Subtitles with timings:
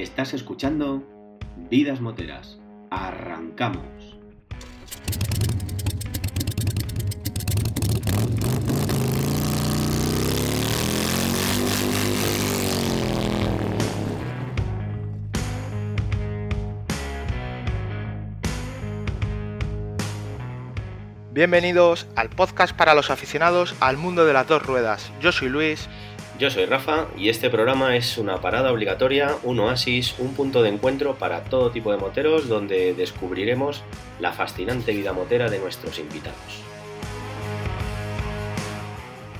[0.00, 1.06] Estás escuchando
[1.68, 2.58] Vidas Moteras.
[2.90, 4.16] Arrancamos.
[21.32, 25.12] Bienvenidos al podcast para los aficionados al mundo de las dos ruedas.
[25.20, 25.90] Yo soy Luis.
[26.40, 30.70] Yo soy Rafa y este programa es una parada obligatoria, un oasis, un punto de
[30.70, 33.82] encuentro para todo tipo de moteros donde descubriremos
[34.20, 36.62] la fascinante vida motera de nuestros invitados.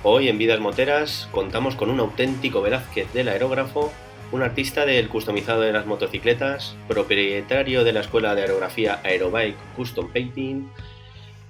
[0.02, 3.90] Hoy en Vidas Moteras contamos con un auténtico Velázquez del aerógrafo,
[4.30, 10.12] un artista del customizado de las motocicletas, propietario de la escuela de aerografía Aerobike Custom
[10.12, 10.68] Painting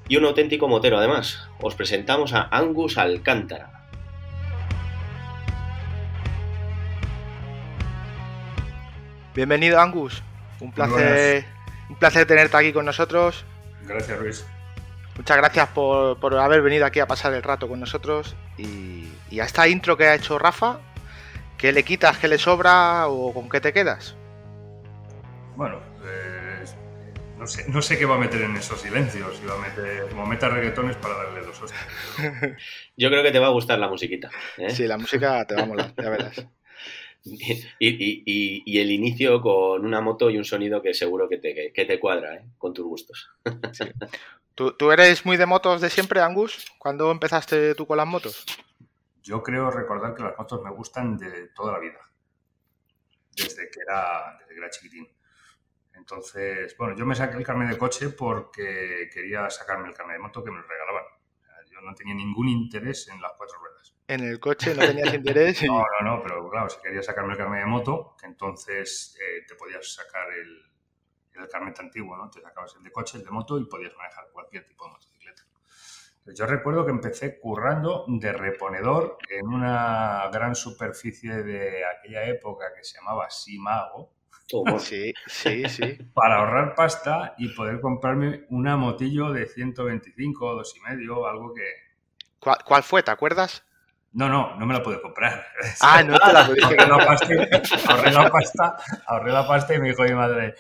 [0.08, 1.48] y un auténtico motero además.
[1.60, 3.79] Os presentamos a Angus Alcántara.
[9.40, 10.22] Bienvenido Angus.
[10.60, 11.46] Un placer,
[11.88, 13.46] un placer tenerte aquí con nosotros.
[13.86, 14.46] Gracias Luis.
[15.16, 18.36] Muchas gracias por, por haber venido aquí a pasar el rato con nosotros.
[18.58, 20.80] Y, y a esta intro que ha hecho Rafa,
[21.56, 24.14] ¿qué le quitas, qué le sobra o con qué te quedas?
[25.56, 26.64] Bueno, eh,
[27.38, 29.38] no, sé, no sé qué va a meter en esos silencios.
[29.38, 31.80] Si va a meter, como meta reggaetones para darle dos hostias.
[32.94, 34.28] Yo creo que te va a gustar la musiquita.
[34.58, 34.68] ¿eh?
[34.68, 36.46] Sí, la música te va a molar, ya verás.
[37.78, 41.36] Y, y- y- y el inicio con una moto y un sonido que seguro que
[41.38, 42.44] te, que te cuadra, ¿eh?
[42.58, 43.30] con tus gustos.
[44.54, 46.66] ¿Tú, tú eres muy de motos de siempre, Angus?
[46.78, 48.44] ¿Cuándo empezaste tú con las motos?
[49.22, 51.98] Yo creo recordar que las motos me gustan de toda la vida.
[53.36, 55.08] Desde que era, desde que era chiquitín.
[55.94, 60.22] Entonces, bueno, yo me saqué el carnet de coche porque quería sacarme el carnet de
[60.22, 61.04] moto que me lo regalaban.
[61.04, 63.94] O sea, yo no tenía ningún interés en las cuatro ruedas.
[64.10, 65.66] En el coche no tenías interés y...
[65.68, 69.44] No, no, no, pero claro, si quería sacarme el carnet de moto, que entonces eh,
[69.46, 72.28] te podías sacar el, el carnet antiguo, ¿no?
[72.28, 75.44] Te sacabas el de coche, el de moto y podías manejar cualquier tipo de motocicleta.
[76.24, 82.72] Pues yo recuerdo que empecé currando de reponedor en una gran superficie de aquella época
[82.74, 84.12] que se llamaba Simago.
[84.80, 85.98] Sí, sí, sí.
[86.12, 91.62] para ahorrar pasta y poder comprarme una motillo de 125 o 2,5, algo que...
[92.40, 93.04] ¿Cuál, cuál fue?
[93.04, 93.64] ¿Te acuerdas?
[94.12, 95.46] No, no, no me la pude comprar.
[95.82, 98.76] Ah, no te la pudiste ahorré la pasta, ahorré la pasta,
[99.06, 100.54] ahorré la pasta y me dijo mi madre,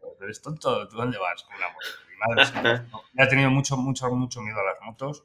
[0.00, 1.86] "¿Pero eres tonto, ¿tú dónde vas con una moto?
[2.10, 5.24] Mi madre sí, no, me ha tenido mucho, mucho, mucho miedo a las motos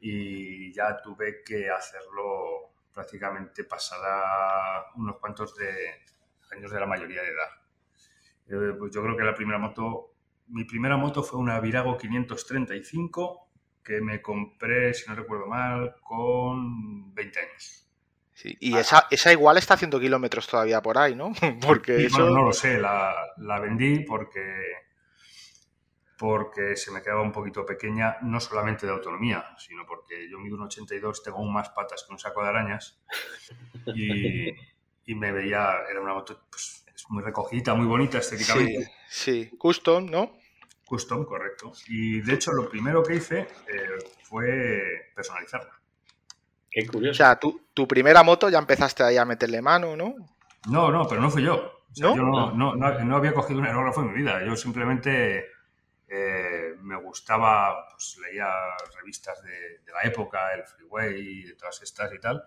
[0.00, 6.02] y ya tuve que hacerlo prácticamente pasada unos cuantos de
[6.52, 7.50] años de la mayoría de edad.
[8.48, 10.14] Eh, pues yo creo que la primera moto,
[10.48, 13.47] mi primera moto fue una Virago 535
[13.88, 17.86] que me compré, si no recuerdo mal, con 20 años.
[18.34, 21.32] Sí, Y esa, esa igual está haciendo kilómetros todavía por ahí, ¿no?
[21.66, 22.18] Porque Y, eso...
[22.18, 24.44] bueno, no lo sé, la, la vendí porque,
[26.16, 30.56] porque se me quedaba un poquito pequeña, no solamente de autonomía, sino porque yo mido
[30.56, 33.00] un 82, tengo aún más patas que un saco de arañas
[33.94, 34.50] y,
[35.06, 38.92] y me veía, era una moto pues, es muy recogida, muy bonita Sí, estéticamente.
[39.08, 39.50] sí.
[39.58, 40.32] Custom, ¿no?
[40.88, 41.72] Custom, correcto.
[41.88, 45.72] Y de hecho lo primero que hice eh, fue personalizarla.
[46.70, 47.18] Qué O curioso.
[47.18, 50.14] sea, tu, tu primera moto ya empezaste ahí a meterle mano, ¿no?
[50.68, 51.56] No, no, pero no fui yo.
[51.56, 52.16] O sea, ¿No?
[52.16, 54.42] Yo no, no, no- no había cogido un aerógrafo en mi vida.
[54.44, 55.46] Yo simplemente
[56.08, 58.46] eh, me gustaba, pues leía
[58.96, 59.50] revistas de,
[59.84, 62.42] de la época, el Freeway y de todas estas y tal.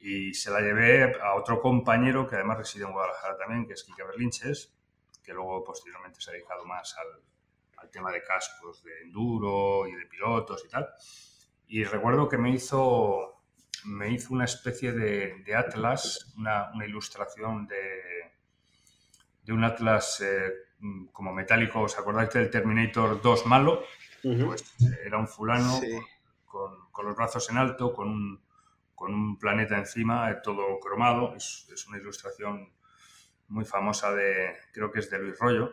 [0.00, 3.82] Y se la llevé a otro compañero que además reside en Guadalajara también, que es
[3.84, 4.72] Kike Berlinches,
[5.24, 7.20] que luego posteriormente se ha dedicado más al,
[7.80, 10.88] al tema de cascos de enduro y de pilotos y tal.
[11.68, 13.42] Y recuerdo que me hizo,
[13.84, 18.32] me hizo una especie de, de atlas, una, una ilustración de,
[19.42, 20.52] de un atlas eh,
[21.12, 21.80] como metálico.
[21.82, 23.82] ¿Os acordáis del Terminator 2 malo?
[24.24, 24.46] Ujú.
[24.46, 24.64] Pues
[25.04, 25.98] era un fulano Sí.
[26.44, 28.42] con, con los brazos en alto, con un,
[28.94, 31.34] con un planeta encima, eh, todo cromado.
[31.36, 32.72] Es, es una ilustración
[33.48, 35.72] muy famosa de, creo que es de Luis Rollo.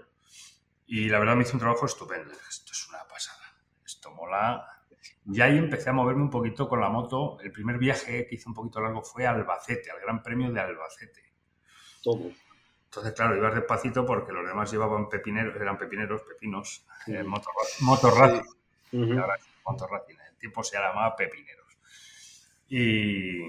[0.88, 2.32] Y la verdad me hizo un trabajo estupendo.
[2.50, 3.44] Esto es una pasada.
[3.86, 4.66] Esto mola.
[5.28, 7.40] Y ahí empecé a moverme un poquito con la moto.
[7.42, 10.60] El primer viaje que hice un poquito largo fue a Albacete, al Gran Premio de
[10.60, 11.34] Albacete.
[12.04, 12.26] Toma.
[12.86, 17.28] Entonces, claro, ibas despacito porque los demás llevaban pepineros, eran pepineros, pepinos, eh, Mm.
[17.28, 18.46] motor, motorracing.
[18.94, 19.14] Ujú.
[19.14, 20.18] Y ahora es motorracing.
[20.30, 21.66] El tiempo se llamaba pepineros.
[22.70, 23.44] Y,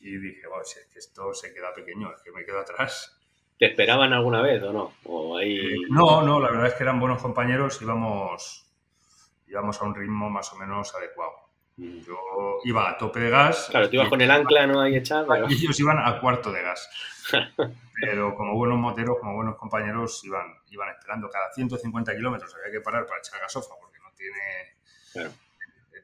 [0.00, 3.20] y dije, bueno, si es que esto se queda pequeño, es que me quedo atrás.
[3.64, 4.92] ¿Te esperaban alguna vez o no?
[5.04, 5.56] O ahí...
[5.56, 8.66] Eh, no, no, la verdad es que eran buenos compañeros, íbamos,
[9.46, 11.32] íbamos a un ritmo más o menos adecuado.
[11.78, 12.00] Mm.
[12.00, 12.18] Yo
[12.64, 13.68] iba a tope de gas.
[13.70, 14.82] Claro, tú ibas con el ancla, ¿no?
[14.82, 15.34] Ahí echado.
[15.48, 16.90] Y ellos iban a cuarto de gas.
[18.02, 21.30] Pero como buenos moteros, como buenos compañeros, iban, iban esperando.
[21.30, 25.30] Cada 150 kilómetros había que parar para echar gasofa porque no tiene.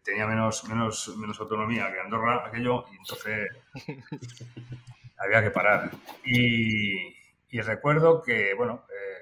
[0.02, 3.50] Tenía menos, menos, menos autonomía que Andorra, aquello, y entonces
[5.18, 5.90] había que parar.
[6.24, 7.19] Y,
[7.58, 9.20] recuerdo que, bueno, eh,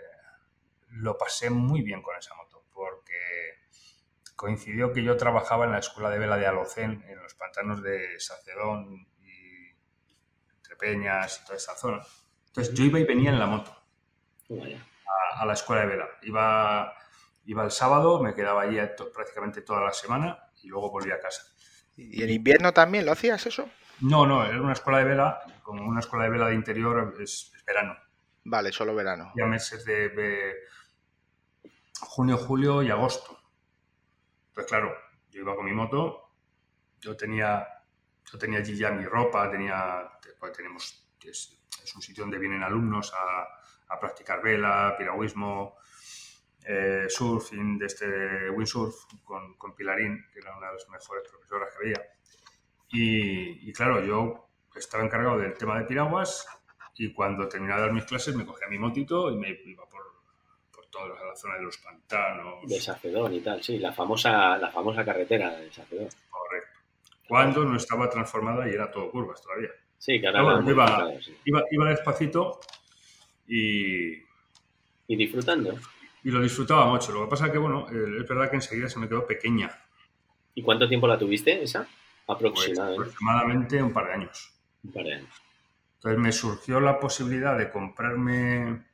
[0.90, 3.14] lo pasé muy bien con esa moto porque
[4.36, 8.20] coincidió que yo trabajaba en la escuela de vela de Alocén, en los pantanos de
[8.20, 9.70] Sacedón y
[10.56, 12.02] entre Peñas y toda esa zona.
[12.48, 13.74] Entonces yo iba y venía en la moto
[15.36, 16.08] a, la escuela de vela.
[16.22, 16.94] Iba,
[17.46, 18.78] iba el sábado, me quedaba allí
[19.14, 21.42] prácticamente toda la semana y luego volvía a casa.
[21.96, 23.68] ¿Y en invierno también lo hacías eso?
[24.00, 27.52] No, no, era una escuela de vela, como una escuela de vela de interior es,
[27.66, 27.96] verano.
[28.50, 29.32] Vale, solo verano.
[29.36, 30.54] Ya meses de
[32.00, 33.38] junio, julio y agosto.
[34.54, 34.94] Pues claro,
[35.30, 36.32] yo iba con mi moto,
[37.00, 37.66] yo tenía,
[38.30, 41.58] yo tenía allí ya mi ropa, tenía, pues tenemos, es,
[41.94, 45.76] un sitio donde vienen alumnos a, practicar vela, piragüismo,
[46.64, 51.70] eh, surfing, de este windsurf con, con Pilarín, que era una de las mejores profesoras
[51.72, 52.02] que había.
[52.90, 56.46] Y, y, claro, yo estaba encargado del tema de piraguas
[56.98, 59.98] y cuando terminaba de dar mis clases me cogía mi motito y me iba por,
[60.90, 62.66] toda la zona de los pantanos.
[62.66, 66.08] De Sacedón y tal, sí, la famosa, la famosa carretera de Sacedón.
[66.30, 66.78] Correcto.
[67.28, 69.68] Cuando no estaba transformada y era todo curvas todavía.
[69.98, 71.12] Sí, ahora iba,
[71.44, 72.60] iba, iba, despacito
[73.46, 74.14] y...
[75.06, 75.74] Y disfrutando.
[76.24, 77.12] Y lo disfrutaba mucho.
[77.12, 79.70] Lo que pasa es que, bueno, es verdad que enseguida se me quedó pequeña.
[80.54, 81.86] ¿Y cuánto tiempo la tuviste esa?
[82.26, 82.96] Aproximadamente.
[82.96, 84.52] Pues, aproximadamente un par de años.
[84.84, 85.47] Un par de años.
[85.98, 88.84] Entonces me surgió la posibilidad de comprarme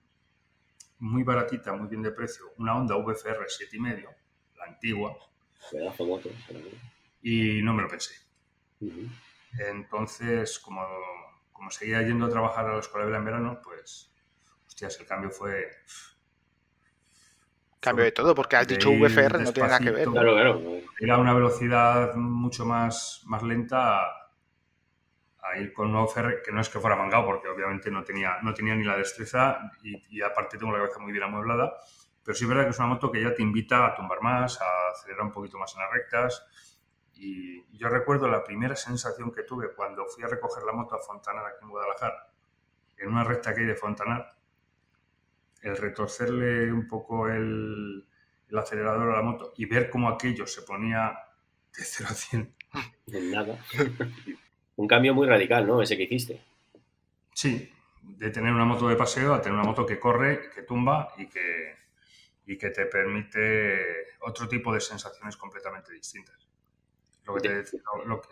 [1.00, 4.08] muy baratita, muy bien de precio, una Honda VFR 7,5,
[4.56, 5.14] la antigua.
[7.20, 8.14] Y no me lo pensé.
[9.58, 10.82] Entonces, como,
[11.52, 14.10] como seguía yendo a trabajar a la escuela en verano, pues,
[14.66, 15.70] hostias, el cambio fue...
[17.80, 20.08] Cambio de todo, porque has dicho VFR, no tiene nada que ver.
[20.08, 20.60] Claro, claro.
[20.98, 24.23] Era una velocidad mucho más, más lenta
[25.44, 28.38] a ir con un OFR que no es que fuera mangado, porque obviamente no tenía,
[28.42, 31.76] no tenía ni la destreza y, aparte tengo la cabeza muy bien amueblada,
[32.22, 34.60] pero sí es verdad que es una moto que ya te invita a tumbar más,
[34.60, 36.46] a acelerar un poquito más en las rectas.
[37.12, 40.98] Y yo recuerdo la primera sensación que tuve cuando fui a recoger la moto a
[40.98, 42.28] Fontanar aquí en Guadalajara,
[42.96, 44.34] en una recta que hay de Fontanar,
[45.60, 48.06] el retorcerle un poco el,
[48.48, 51.18] el acelerador a la moto y ver cómo aquello se ponía
[51.76, 52.54] de 0 a 100.
[53.06, 53.58] De nada.
[54.76, 55.82] Un cambio muy radical, ¿no?
[55.82, 56.40] Ese que hiciste.
[57.32, 57.72] Sí,
[58.02, 61.26] de tener una moto de paseo a tener una moto que corre, que tumba y
[61.26, 61.76] que,
[62.46, 66.48] y que te permite otro tipo de sensaciones completamente distintas.
[67.24, 67.64] Lo que,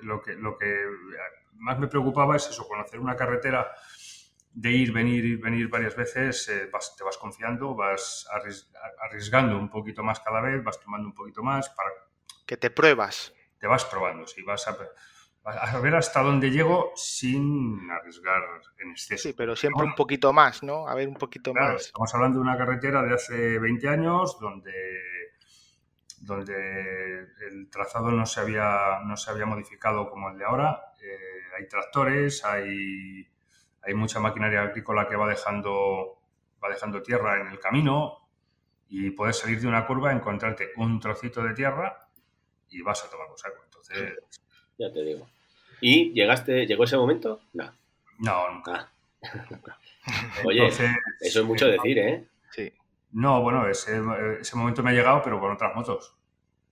[0.03, 0.87] lo, que, lo que
[1.55, 3.73] más me preocupaba es eso, conocer una carretera
[4.53, 8.29] de ir, venir, ir, venir varias veces, eh, te vas confiando, vas
[9.01, 11.91] arriesgando un poquito más cada vez, vas tomando un poquito más para...
[12.45, 13.33] Que te pruebas.
[13.59, 14.77] Te vas probando, sí, vas a
[15.45, 18.43] a ver hasta dónde llego sin arriesgar
[18.79, 19.29] en exceso.
[19.29, 20.87] Sí, pero siempre un poquito más, ¿no?
[20.87, 21.87] A ver un poquito más.
[21.87, 24.73] Estamos hablando de una carretera de hace 20 años donde,
[26.21, 30.93] donde el trazado no se había, no se había modificado como el de ahora.
[31.03, 33.29] Eh, hay tractores, hay,
[33.83, 36.21] hay mucha maquinaria agrícola que va dejando,
[36.63, 38.29] va dejando tierra en el camino
[38.89, 41.99] y puedes salir de una curva, encontrarte un trocito de tierra
[42.69, 43.61] y vas a tomar un saco.
[43.65, 44.19] Entonces,
[44.79, 45.27] ya te digo.
[45.83, 47.41] ¿Y llegaste, llegó ese momento?
[47.55, 47.73] No.
[48.21, 48.89] No, nunca.
[49.23, 49.79] Ah.
[50.45, 50.85] Oye, eso
[51.21, 52.25] es mucho decir, ¿eh?
[52.53, 52.73] Sí.
[53.11, 54.01] No, bueno, ese,
[54.55, 56.15] momento me ha llegado, pero con otras motos.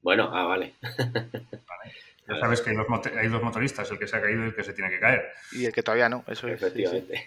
[0.00, 0.74] Bueno, ah, vale.
[2.28, 4.72] Ya sabes que hay dos, motoristas, el que se ha caído y el que se
[4.72, 5.24] tiene que caer.
[5.50, 6.62] Y el que todavía no, eso es.
[6.62, 7.26] Efectivamente.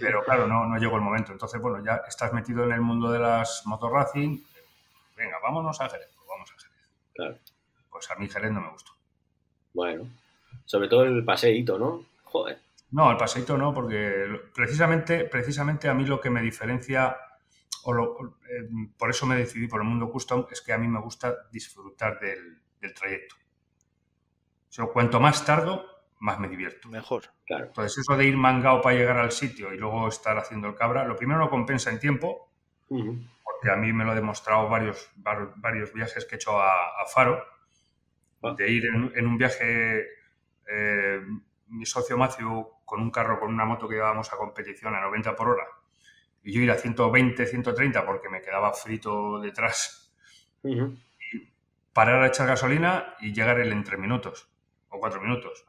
[0.00, 1.32] Pero claro, no, no llegó el momento.
[1.32, 4.44] Entonces, bueno, ya estás metido en el mundo de las motorracing.
[5.16, 6.08] Venga, vámonos a Jerez.
[6.14, 6.88] Pues vamos a Jerez.
[7.14, 7.38] Claro.
[7.90, 8.92] Pues a mí Jerez no me gustó.
[9.72, 10.06] Bueno,
[10.64, 12.04] sobre todo el paseíto, ¿no?
[12.24, 12.58] Joder.
[12.90, 17.16] No, el paseíto no, porque precisamente, precisamente a mí lo que me diferencia,
[17.84, 21.00] o eh, por eso me decidí por el mundo custom, es que a mí me
[21.00, 22.60] gusta disfrutar del,
[22.94, 23.34] trayecto.
[23.36, 25.86] O sea, cuanto más tardo,
[26.20, 26.88] más me divierto.
[26.88, 27.24] Mejor.
[27.46, 27.66] Claro.
[27.66, 31.04] Entonces, eso de ir mangado para llegar al sitio y luego estar haciendo el cabra,
[31.04, 32.50] lo primero no compensa en tiempo,
[32.86, 37.42] porque a mí me lo he demostrado varios, varios viajes que he hecho a Faro
[38.52, 40.06] de ir en, un viaje,
[40.70, 41.20] eh,
[41.68, 45.34] mi socio Matthew con un carro, con una moto que llevábamos a competición a 90
[45.34, 45.66] por hora,
[46.42, 50.14] y yo ir a 120, 130 porque me quedaba frito detrás,
[51.92, 54.50] parar a echar gasolina y llegar el entre minutos.
[54.90, 55.64] o cuatro minutos.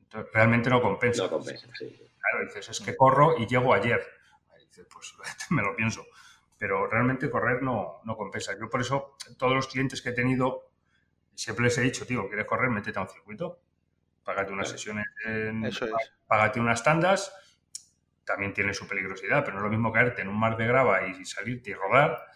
[0.00, 1.24] Entonces, realmente no compensa.
[1.24, 1.96] No compensa, sí.
[2.18, 4.02] Claro, dices, es que corro y llego ayer.
[4.58, 5.14] dices, pues
[5.50, 6.04] me lo pienso.
[6.56, 8.58] Pero realmente correr no, no compensa.
[8.58, 10.72] Yo por eso, todos los clientes que he tenido,
[11.34, 12.70] siempre les he dicho, tío, ¿quieres correr?
[12.70, 13.60] Métete a un circuito.
[14.28, 16.12] Págate unas sesiones, en, Eso es.
[16.26, 17.32] págate unas tandas.
[18.26, 21.06] También tiene su peligrosidad, pero no es lo mismo caerte en un mar de grava
[21.06, 22.26] y salirte y rodar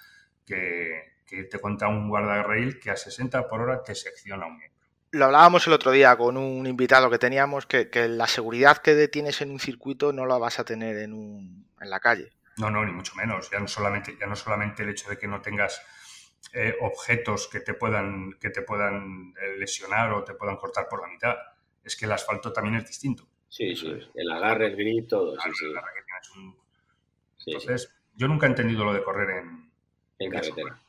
[0.46, 4.80] que, que irte contra un guardarraíl que a 60 por hora te secciona un miembro.
[5.10, 9.08] Lo hablábamos el otro día con un invitado que teníamos, que, que la seguridad que
[9.08, 12.32] tienes en un circuito no la vas a tener en, un, en la calle.
[12.56, 13.50] No, no, ni mucho menos.
[13.50, 15.82] Ya no solamente, ya no solamente el hecho de que no tengas
[16.54, 21.02] eh, objetos que te puedan, que te puedan eh, lesionar o te puedan cortar por
[21.02, 21.36] la mitad.
[21.84, 23.26] Es que el asfalto también es distinto.
[23.48, 23.92] Sí, sí.
[24.14, 25.32] El agarre, el grip, todo.
[25.32, 25.66] Sí, Claro, sí.
[25.94, 26.56] que tienes un-
[27.36, 27.56] Sí, sí.
[27.58, 29.70] Entonces, yo nunca he entendido lo de correr en,
[30.18, 30.54] En eso.
[30.54, 30.80] carretera.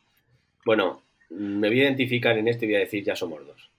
[0.65, 3.69] Bueno, me voy a identificar en este y voy a decir ya somos dos.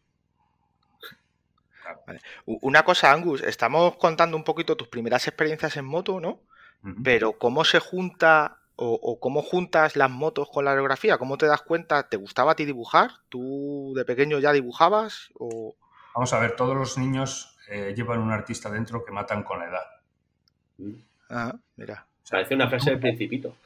[2.47, 6.40] Una cosa, Angus, estamos contando un poquito tus primeras experiencias en moto, ¿no?
[7.02, 11.16] Pero ¿cómo se junta o, o cómo juntas las motos con la aerografía?
[11.16, 12.09] ¿Cómo te das cuenta?
[12.11, 13.11] ¿Te gustaba a ti dibujar?
[13.30, 15.30] ¿Tú de pequeño ya dibujabas?
[15.38, 15.76] O...
[16.14, 19.66] Vamos a ver, todos los niños eh, llevan un artista dentro que matan con la
[19.66, 19.85] edad.
[21.30, 22.06] Ah, mira.
[22.23, 23.56] O sea, Parece una frase del principito.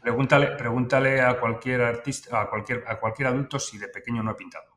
[0.00, 4.36] Pregúntale, pregúntale a cualquier artista, a cualquier, a cualquier adulto si de pequeño no ha
[4.36, 4.76] pintado.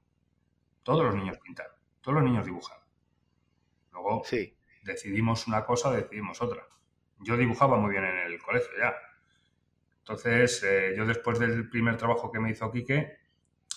[0.83, 1.65] Todos los niños pintan,
[2.01, 2.77] todos los niños dibujan.
[3.93, 4.55] Luego Sí.
[4.83, 6.63] decidimos una cosa, decidimos otra.
[7.19, 8.93] Yo dibujaba muy bien en el colegio ya.
[9.99, 13.17] Entonces, eh, yo después del primer trabajo que me hizo Quique,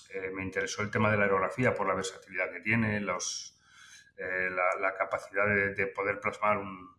[0.09, 3.59] eh, me interesó el tema de la aerografía por la versatilidad que tiene, los,
[4.17, 6.91] eh, la, la capacidad de, de poder plasmar un,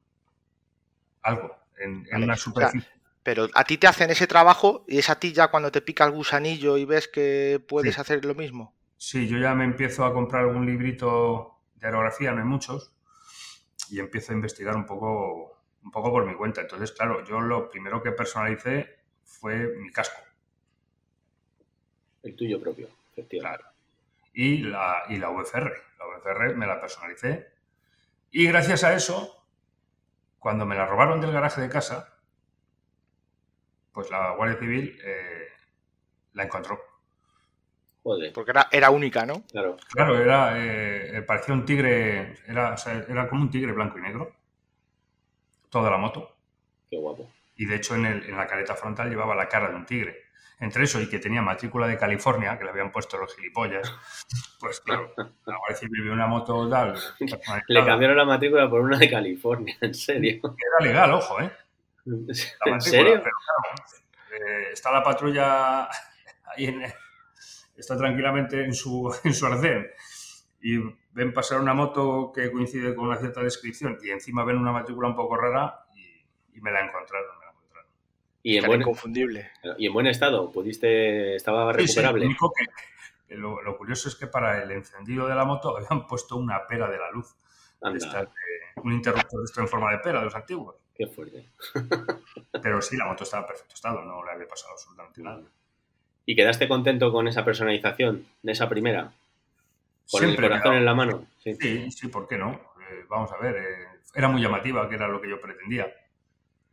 [1.21, 2.89] algo en, en Vale, una o sea, superficie.
[3.23, 6.05] Pero a ti te hacen ese trabajo y es a ti ya cuando te pica
[6.05, 8.01] el gusanillo y ves que puedes Sí.
[8.01, 8.75] hacer lo mismo.
[8.97, 12.93] Sí, yo ya me empiezo a comprar algún librito de aerografía, no hay muchos,
[13.89, 16.61] y empiezo a investigar un poco, un poco por mi cuenta.
[16.61, 20.21] Entonces, claro, yo lo primero que personalicé fue mi casco
[22.23, 22.87] El tuyo propio,
[23.19, 23.65] efectivamente.
[24.33, 25.71] y la, y la VFR.
[25.99, 27.47] La VFR me la personalicé.
[28.31, 29.45] Y gracias a eso,
[30.39, 32.19] cuando me la robaron del garaje de casa,
[33.91, 35.47] pues la Guardia Civil eh,
[36.33, 36.79] la encontró.
[38.03, 39.43] Joder, Porque era, era única, ¿no?
[39.51, 39.77] claro.
[39.91, 44.01] Claro, era, eh, parecía un tigre, era, o sea, era como un tigre blanco y
[44.01, 44.35] negro,
[45.69, 46.35] toda la moto.
[46.89, 47.27] Qué guapo.
[47.57, 50.28] Y de hecho en, el- en la careta frontal llevaba la cara de un tigre.
[50.59, 53.93] Entre eso y que tenía matrícula de California, que le habían puesto los gilipollas,
[54.59, 55.13] pues claro,
[55.45, 56.95] la Guardia Civil vio una moto tal,
[57.67, 60.41] Le cambiaron la matrícula por una de California, en serio.
[60.43, 61.51] era legal, ojo, ¿eh?
[62.05, 63.21] La ¿En serio?
[63.23, 65.83] Pero claro, eh, está la patrulla
[66.55, 66.83] ahí en,
[67.75, 69.87] está tranquilamente en su, en su arcén
[70.61, 70.77] y
[71.11, 75.07] ven pasar una moto que coincide con una cierta descripción y encima ven una matrícula
[75.07, 77.38] un poco rara y, me la encontraron.
[78.43, 79.49] Y en, buen, inconfundible.
[79.77, 82.19] y en buen estado, pudiste, estaba Sí, sí, recuperable.
[82.21, 82.65] lo único que-
[83.27, 86.65] que lo, lo curioso es que para el encendido de la moto habían puesto una
[86.67, 87.35] pera de la luz,
[88.83, 90.75] un interruptor de esto en forma de pera de los antiguos.
[90.95, 91.45] qué fuerte.
[92.61, 95.41] Pero sí, la moto estaba en perfecto estado, no le había pasado absolutamente nada.
[96.25, 99.11] ¿Y quedaste contento con esa personalización de esa primera?
[100.11, 101.25] Con Siempre el corazón en la mano.
[101.43, 101.55] Sí.
[101.55, 102.51] Sí, sí, ¿por qué no?
[102.51, 105.91] Eh, vamos a ver, eh, era muy llamativa, que era lo que yo pretendía.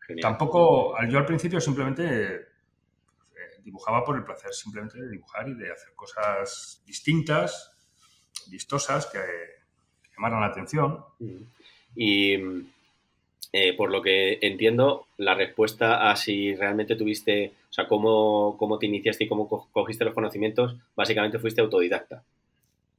[0.06, 0.22] Genial.
[0.22, 2.40] Tampoco, yo al principio simplemente eh,
[3.64, 7.72] dibujaba por el placer simplemente de dibujar y de hacer cosas distintas,
[8.48, 11.04] vistosas, que, que llamaran la atención.
[11.18, 11.42] Mm.
[11.96, 12.34] Y
[13.52, 18.78] eh, por lo que entiendo, la respuesta a si realmente tuviste, o sea, cómo, cómo
[18.78, 22.22] te iniciaste y cómo co- cogiste los conocimientos, básicamente fuiste autodidacta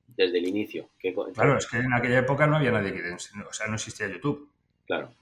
[0.07, 0.89] desde el inicio.
[0.99, 3.11] Que Claro, es que en aquella época no había nadie que...
[3.11, 4.49] O sea, no existía YouTube.
[4.87, 5.13] claro,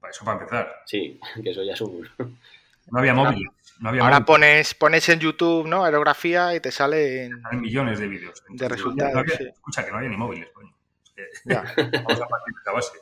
[0.00, 0.82] Para eso para empezar.
[0.86, 2.08] sí, que eso ya es un...
[2.90, 3.50] No había móviles.
[3.80, 5.84] No había Ahora pones, pones en YouTube, ¿no?
[5.84, 7.42] Aerografía y te sale en...
[7.50, 8.42] hay millones de vídeos.
[8.48, 9.44] de resultados, no había- sí.
[9.44, 10.74] Escucha, que no había ni móviles, coño.
[11.44, 11.62] Ya.
[11.76, 12.98] vamos a partir de esa base.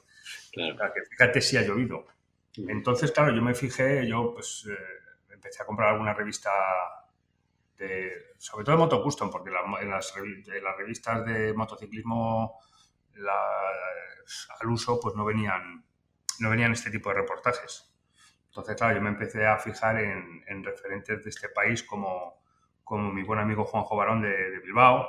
[0.52, 0.92] Claro.
[0.94, 2.06] Que fíjate si ha llovido.
[2.56, 6.50] Entonces, claro, yo me fijé, yo pues eh, empecé a comprar alguna revista
[7.78, 11.52] de, sobre todo de moto custom, porque la- en, las, revi- en las revistas de
[11.52, 12.58] motociclismo
[13.16, 13.62] la-
[14.60, 15.84] al uso pues no venían,
[16.40, 17.92] no venían este tipo de reportajes.
[18.46, 22.42] Entonces, claro, yo me empecé a fijar en, en referentes de este país como,
[22.84, 25.06] como mi buen amigo Juanjo Barón de, de Bilbao,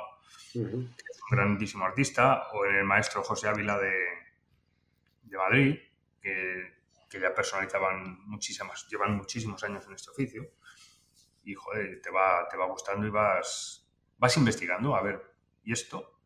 [0.54, 0.76] Ujú.
[0.76, 0.90] un
[1.30, 3.94] grandísimo artista, o en el maestro José Ávila de,
[5.22, 5.78] de Madrid,
[6.20, 6.74] que,
[7.08, 10.50] que ya personalizaban muchísimas, llevan muchísimos años en este oficio.
[11.44, 15.22] Y joder, te va, te va gustando y vas, vas investigando, a ver,
[15.64, 16.17] ¿y esto?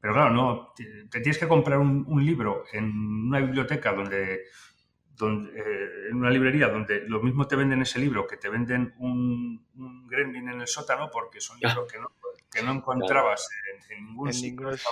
[0.00, 2.84] Pero claro, no, te, tienes que comprar un, libro en
[3.26, 4.44] una biblioteca donde,
[5.14, 8.94] donde eh, en una librería donde lo mismo te venden ese libro que te venden
[8.98, 12.12] un, un gremlin en el sótano porque son libros que no,
[12.50, 13.46] que no encontrabas
[13.90, 14.28] en, ningún,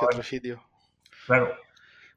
[0.00, 0.62] otro sitio.
[1.26, 1.56] Claro,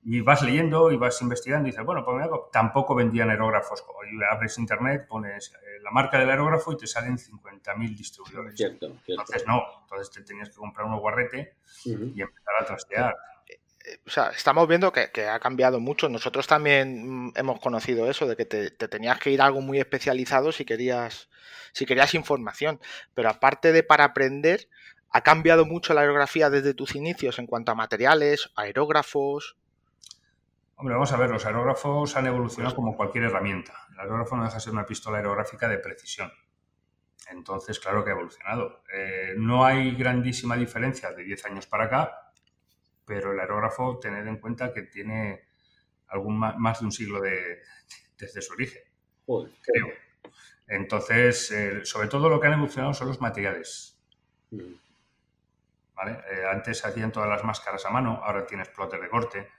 [0.03, 3.83] y vas leyendo y vas investigando y dices, bueno, pues tampoco vendían aerógrafos.
[4.31, 8.55] Abres internet, pones eh, la marca del aerógrafo y te salen 50.000 distribuidores.
[8.55, 11.55] Cierto, Entonces no, entonces te tenías que comprar un guarrete
[11.85, 13.15] y empezar a trastear.
[13.47, 16.09] Eh, eh, o sea, estamos viendo que, ha cambiado mucho.
[16.09, 19.79] Nosotros también mm, hemos conocido eso, de que te, tenías que ir a algo muy
[19.79, 21.29] especializado si querías,
[21.73, 22.79] si querías información.
[23.13, 24.67] Pero aparte de para aprender,
[25.11, 29.57] ha cambiado mucho la aerografía desde tus inicios en cuanto a materiales, aerógrafos.
[30.81, 33.85] Hombre, vamos a ver, los aerógrafos han evolucionado como cualquier herramienta.
[33.93, 36.31] El aerógrafo no deja de ser una pistola aerográfica de precisión.
[37.29, 38.81] Entonces, claro que ha evolucionado.
[38.91, 42.33] Eh, no hay grandísima diferencia de 10 años para acá,
[43.05, 45.49] pero el aerógrafo, tened en cuenta que tiene
[46.07, 48.81] algún más de un siglo desde su origen.
[49.61, 49.87] creo.
[50.65, 54.01] Entonces, eh, sobre todo lo que han evolucionado son los materiales.
[54.49, 54.73] Mm.
[56.07, 59.51] Eh, antes hacían todas las máscaras a mano, ahora tienes plotter de corte.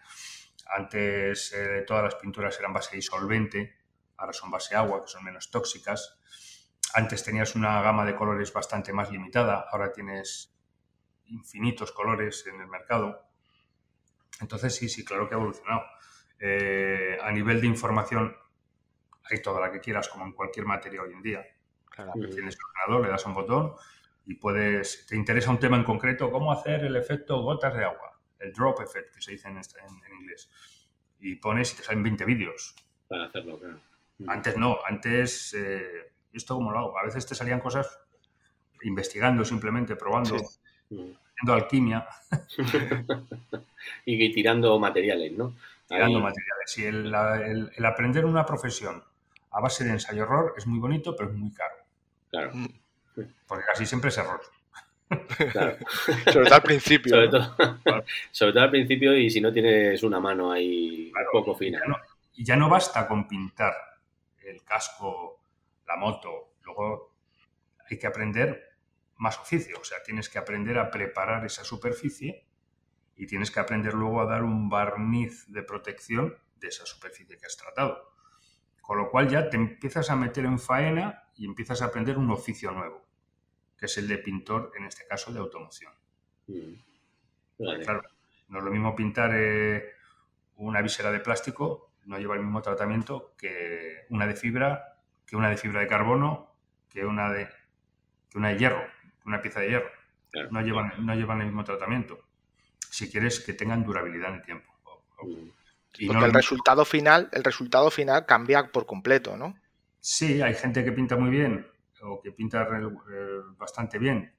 [0.75, 3.77] Antes eh, todas las pinturas eran base disolvente,
[4.17, 6.19] ahora son base agua, que son menos tóxicas.
[6.95, 10.57] Antes tenías una gama de colores bastante más limitada, ahora tienes
[11.27, 13.29] infinitos colores en el mercado.
[14.41, 15.83] Entonces sí, sí, claro que ha evolucionado.
[16.39, 18.35] Eh, a nivel de información
[19.31, 21.47] hay toda la que quieras, como en cualquier materia hoy en día.
[22.15, 23.75] Tienes un ordenador, le das un botón
[24.25, 28.12] y puedes, te interesa un tema en concreto, cómo hacer el efecto gotas de agua
[28.43, 29.59] el drop effect, que se dice en,
[30.21, 30.51] inglés.
[31.21, 32.75] Y pones y te salen 20 vídeos.
[33.09, 33.79] Para hacerlo, claro.
[34.19, 34.31] Mm.
[34.31, 36.99] Antes no, antes, eh, ¿esto cómo lo hago?
[36.99, 37.99] A veces te salían cosas
[38.83, 42.07] investigando simplemente, probando, haciendo alquimia.
[44.05, 45.55] y tirando materiales, ¿no?
[45.89, 46.79] Tirando materiales.
[46.79, 49.03] Y el, aprender una profesión
[49.51, 51.75] a base de ensayo-error es muy bonito, pero es muy caro.
[52.31, 52.53] Claro.
[53.47, 54.41] Porque casi siempre es error.
[56.33, 57.15] sobre todo al principio.
[58.31, 61.81] Sobre, todo, al principio y si no tienes una mano ahí poco fina.
[62.35, 63.75] y ya no basta con pintar
[64.45, 65.41] el casco,
[65.87, 66.55] la moto.
[66.65, 67.15] Luego
[67.89, 68.77] hay que aprender
[69.19, 69.79] más oficio.
[69.81, 72.47] O sea, tienes que aprender a preparar esa superficie
[73.17, 77.47] y tienes que aprender luego a dar un barniz de protección de esa superficie que
[77.47, 78.13] has tratado.
[78.81, 82.31] Con lo cual ya te empiezas a meter en faena y empiezas a aprender un
[82.31, 83.12] oficio nuevo
[83.83, 85.93] que es el de pintor, en este caso de automoción.
[86.47, 86.75] Mm.
[87.83, 88.01] Claro,
[88.47, 89.95] no es lo mismo pintar eh,
[90.55, 95.51] una visera de plástico, no lleva el mismo tratamiento que una de fibra, que una
[95.51, 96.55] de fibra de carbono,
[96.89, 97.49] que una de,
[98.31, 98.85] que una de hierro,
[99.27, 99.91] una pieza de hierro.
[100.53, 102.21] no, llevan, no llevan el mismo tratamiento.
[102.89, 104.73] Si quieres que tengan durabilidad en el tiempo.
[105.25, 105.49] Mm.
[105.99, 109.57] Y Porque el resultado final, el resultado final cambia por completo, ¿no?
[109.99, 111.72] Sí, hay gente que pinta muy bien
[112.03, 114.35] o que pinta eh, bastante bien,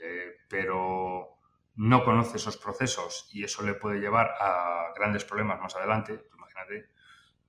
[0.00, 1.38] eh, pero
[1.76, 6.28] no conoce esos procesos y eso le puede llevar a grandes problemas más adelante.
[6.34, 6.90] imagínate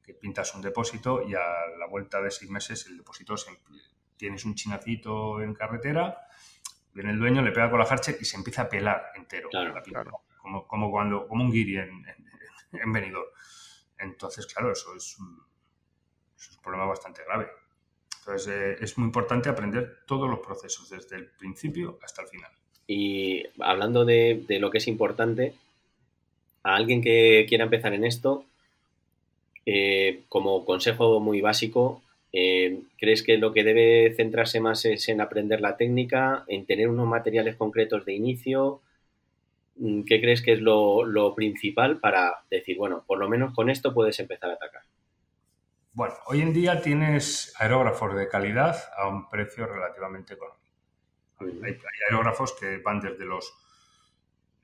[0.04, 3.52] que pintas un depósito y a la vuelta de seis meses el depósito se,
[4.18, 6.28] tienes un chinacito en carretera,
[6.94, 9.50] viene el dueño, le pega con la jarche y se empieza a pelar entero.
[10.38, 12.06] Como, como, cuando, como un guiri en,
[12.72, 13.16] en,
[14.00, 15.18] Entonces, claro, eso es
[16.40, 17.50] es un problema bastante grave.
[18.30, 22.52] Entonces, eh, es muy importante aprender todos los procesos, desde el principio hasta el final.
[22.86, 25.56] Y hablando de, lo que es importante,
[26.62, 28.46] a alguien que quiera empezar en esto,
[29.66, 35.22] eh, como consejo muy básico, eh, ¿crees que lo que debe centrarse más es en
[35.22, 38.82] aprender la técnica, en tener unos materiales concretos de inicio?
[39.78, 43.92] Mm, ¿Qué crees que es lo principal para decir, bueno, por lo menos con esto
[43.92, 44.84] puedes empezar a atacar?
[45.92, 50.60] Bueno, hoy en día tienes aerógrafos de calidad a un precio relativamente económico.
[51.40, 53.52] Hay, aerógrafos que van desde los...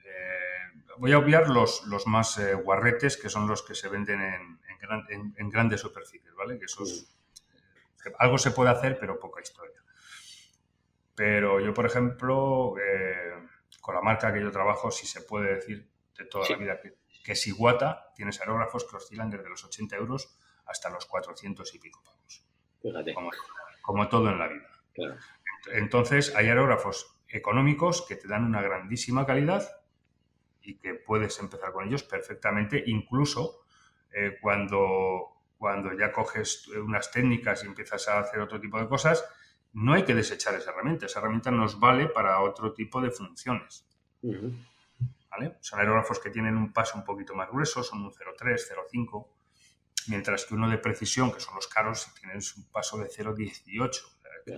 [0.05, 4.21] Eh, voy a obviar los, los más eh, guarretes, que son los que se venden
[4.21, 6.59] en, grandes superficies, ¿vale?
[6.59, 7.17] Que esos,
[8.05, 9.81] eh, algo se puede hacer, pero poca historia.
[11.15, 12.75] Pero yo, por ejemplo,
[13.81, 16.97] con la marca que yo trabajo, si se puede decir de toda la vida que,
[17.23, 21.80] que es Iguata, tienes aerógrafos que oscilan desde los 80 euros hasta los 400 y
[21.80, 22.45] pico pavos.
[23.82, 24.69] Como, todo en la vida.
[25.71, 29.67] Entonces, hay aerógrafos económicos que te dan una grandísima calidad
[30.62, 33.65] y que puedes empezar con ellos perfectamente, incluso
[34.13, 39.23] eh, cuando, cuando ya coges unas técnicas y empiezas a hacer otro tipo de cosas,
[39.73, 41.06] no hay que desechar esa herramienta.
[41.06, 43.88] Esa herramienta nos vale para otro tipo de funciones.
[44.21, 45.58] ¿vale?
[45.60, 48.58] Son aerógrafos que tienen un paso un poquito más grueso, son un 0,3,
[48.91, 49.28] 0,5,
[50.07, 53.91] mientras que uno de precisión, que son los caros, tienen un paso de 0,18.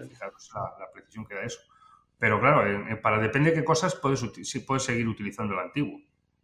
[0.10, 1.60] Fijaros la, la, precisión que da eso.
[2.20, 2.64] Pero claro,
[3.02, 4.26] para depende de qué cosas puedes,
[4.66, 6.00] puedes seguir utilizando el antiguo,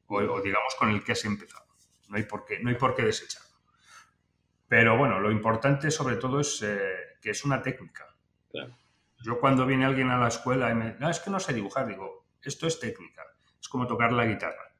[0.08, 1.66] o, digamos con el que has empezado.
[2.10, 3.50] No hay por qué, no hay por qué desecharlo.
[4.68, 8.08] Pero bueno, lo importante sobre todo es eh, que es una técnica.
[9.24, 11.88] Yo cuando viene alguien a la escuela y me no, es que no sé dibujar,
[11.88, 13.24] digo, esto es técnica,
[13.60, 14.73] es como tocar la guitarra.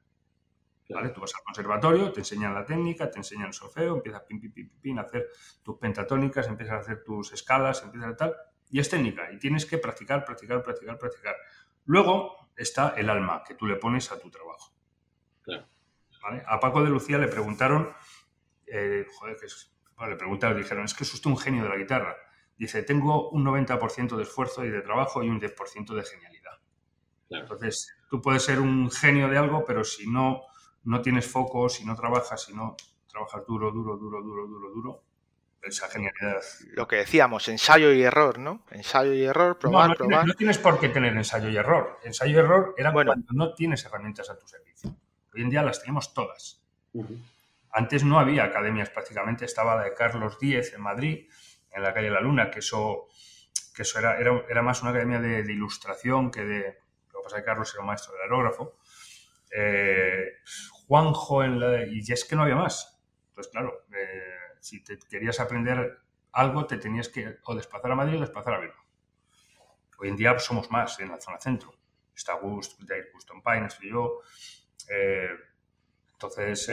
[0.90, 1.10] ¿Vale?
[1.10, 4.52] Tú vas al conservatorio, te enseñan la técnica, te enseñan el solfeo, empiezas pim, pim,
[4.52, 5.30] pim, pim, a hacer
[5.62, 8.36] tus pentatónicas, empiezas a hacer tus escalas, empiezas a tal,
[8.70, 11.36] y es técnica, y tienes que practicar, practicar, practicar, practicar.
[11.86, 14.72] Luego está el alma que tú le pones a tu trabajo.
[16.22, 16.42] ¿Vale?
[16.46, 17.94] A Paco de Lucía le preguntaron,
[18.66, 19.74] eh, joder, que es,
[20.08, 22.16] le preguntaron, dijeron, es que es usted un genio de la guitarra.
[22.56, 26.52] Dice, tengo un 90% de esfuerzo y de trabajo y un 10% de genialidad.
[27.30, 30.42] Entonces, tú puedes ser un genio de algo, pero si no,
[30.84, 32.76] no tienes foco, si no trabajas, si no
[33.08, 35.02] trabajas duro, duro, duro, duro, duro, duro,
[35.62, 36.42] esa genialidad.
[36.72, 38.64] Lo que decíamos, ensayo y error, ¿no?
[38.70, 40.26] Ensayo y error, probar, no, probar.
[40.26, 41.98] no tienes por qué tener ensayo y error.
[42.04, 44.94] Ensayo y error era cuando no tienes herramientas a tu servicio.
[45.34, 46.62] Hoy en día las tenemos todas.
[47.72, 51.28] Antes no había academias prácticamente, estaba la de Carlos Díez en Madrid,
[51.72, 53.08] en la calle La Luna, que eso,
[53.74, 56.78] que eso era, era, más una academia de, ilustración que de...
[57.12, 58.76] Lo que pasa es que Carlos era un maestro del aerógrafo.
[59.50, 60.34] Eh,
[60.86, 61.86] Juanjo en la...
[61.86, 63.00] Y es que no había más.
[63.28, 65.98] Entonces, claro, eh, si te querías aprender
[66.32, 68.84] algo, te tenías que o desplazar a Madrid o desplazar a Bilbao.
[69.98, 71.74] Hoy en día somos más en la zona centro.
[72.14, 74.20] Está Gust, Jair Guston Pine, estoy yo.
[74.88, 75.30] Eh,
[76.12, 76.70] entonces,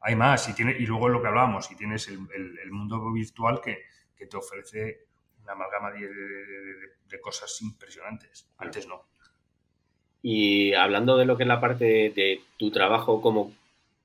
[0.00, 3.84] hay más y, tiene, y luego lo que hablábamos, y tienes el, mundo virtual que,
[4.28, 5.06] te ofrece
[5.42, 8.50] una amalgama de, cosas impresionantes.
[8.58, 9.09] Antes no.
[10.22, 13.52] Y hablando de lo que es la parte de, tu trabajo como,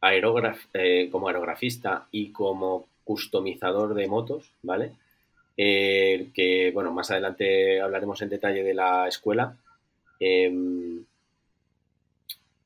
[0.01, 4.91] eh, como aerografista y como customizador de motos, ¿vale?
[5.57, 9.55] Eh, que, bueno, más adelante hablaremos en detalle de la escuela.
[10.19, 11.03] Em,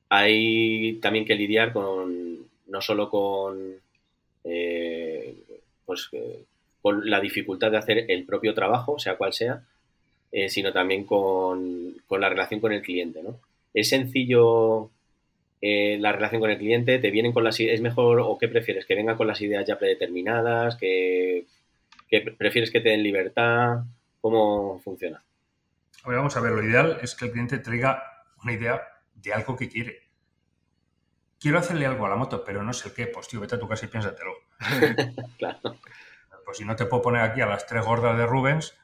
[0.08, 2.38] hay también que lidiar con
[2.70, 3.74] no solo con,
[4.44, 5.36] eh,
[5.84, 6.08] pues,
[6.80, 9.62] con la dificultad de hacer el propio trabajo, sea cual sea,
[10.32, 13.22] eh, sino también con, la relación con el cliente.
[13.22, 13.40] ¿no?
[13.74, 14.90] ¿Es sencillo
[15.62, 16.98] la relación con el cliente?
[16.98, 18.86] ¿Te vienen con las ¿Es mejor o qué prefieres?
[18.86, 20.76] ¿Que venga con las ideas ya predeterminadas?
[20.76, 21.46] ¿Que,
[22.08, 23.84] que prefieres que te den libertad?
[24.20, 25.22] ¿Cómo funciona?
[26.02, 28.02] vamos a ver, lo ideal es que el cliente traiga
[28.42, 28.80] una idea
[29.14, 30.10] de algo que quiere
[31.40, 33.58] quiero hacerle algo a la moto, pero no sé el qué, pues tío, vete a
[33.58, 34.32] tu casa y piénsatelo.
[35.38, 35.76] claro.
[36.44, 38.76] Pues si no te puedo poner aquí a las tres gordas de Rubens,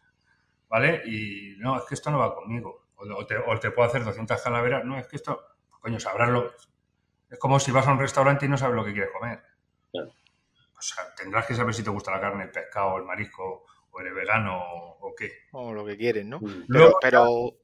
[0.68, 1.02] ¿vale?
[1.06, 2.86] Y no, es que esto no va conmigo.
[2.96, 5.40] O te, puedo hacer 200 calaveras, no, es que esto,
[5.80, 6.52] coño, sabráslo.
[7.28, 9.42] Es como si vas a un restaurante y no sabes lo que quieres comer.
[9.92, 10.08] Claro.
[10.78, 14.00] O sea, tendrás que saber si te gusta la carne, el pescado, el marisco, o
[14.00, 14.58] eres vegano
[15.00, 15.30] o, qué.
[15.52, 16.38] O lo que quieres, ¿no?
[16.40, 16.66] Mm.
[17.00, 17.56] pero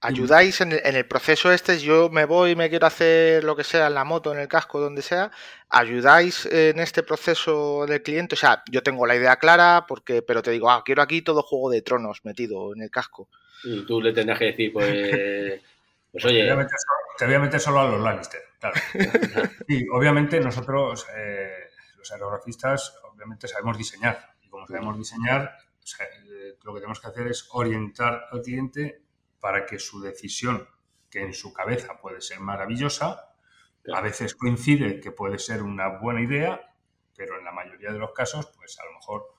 [0.00, 3.86] ayudáis en el, proceso este, yo me voy y me quiero hacer lo que sea
[3.88, 5.30] en la moto, en el casco, donde sea,
[5.68, 10.42] ayudáis en este proceso del cliente, o sea, yo tengo la idea clara, porque, pero
[10.42, 13.28] te digo, ah, quiero aquí todo juego de tronos metido en el casco.
[13.62, 14.88] Y tú le tendrás que decir, pues,
[16.12, 16.40] pues oye...
[16.40, 18.80] Te voy, a meter solo, a los Lannister, claro.
[19.68, 25.52] y obviamente nosotros, eh, los aerografistas, obviamente sabemos diseñar, y como sabemos diseñar,
[26.00, 29.02] eh, lo que tenemos que hacer es orientar al cliente
[29.40, 30.68] para que su decisión,
[31.10, 33.34] que en su cabeza puede ser maravillosa,
[33.92, 36.74] a veces coincide que puede ser una buena idea,
[37.16, 39.34] pero en la mayoría de los casos, pues a lo mejor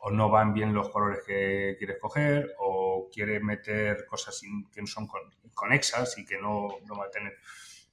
[0.00, 4.40] o no van bien los colores que quiere coger o quiere meter cosas
[4.72, 5.08] que no son
[5.54, 7.36] conexas y que no, no va a tener.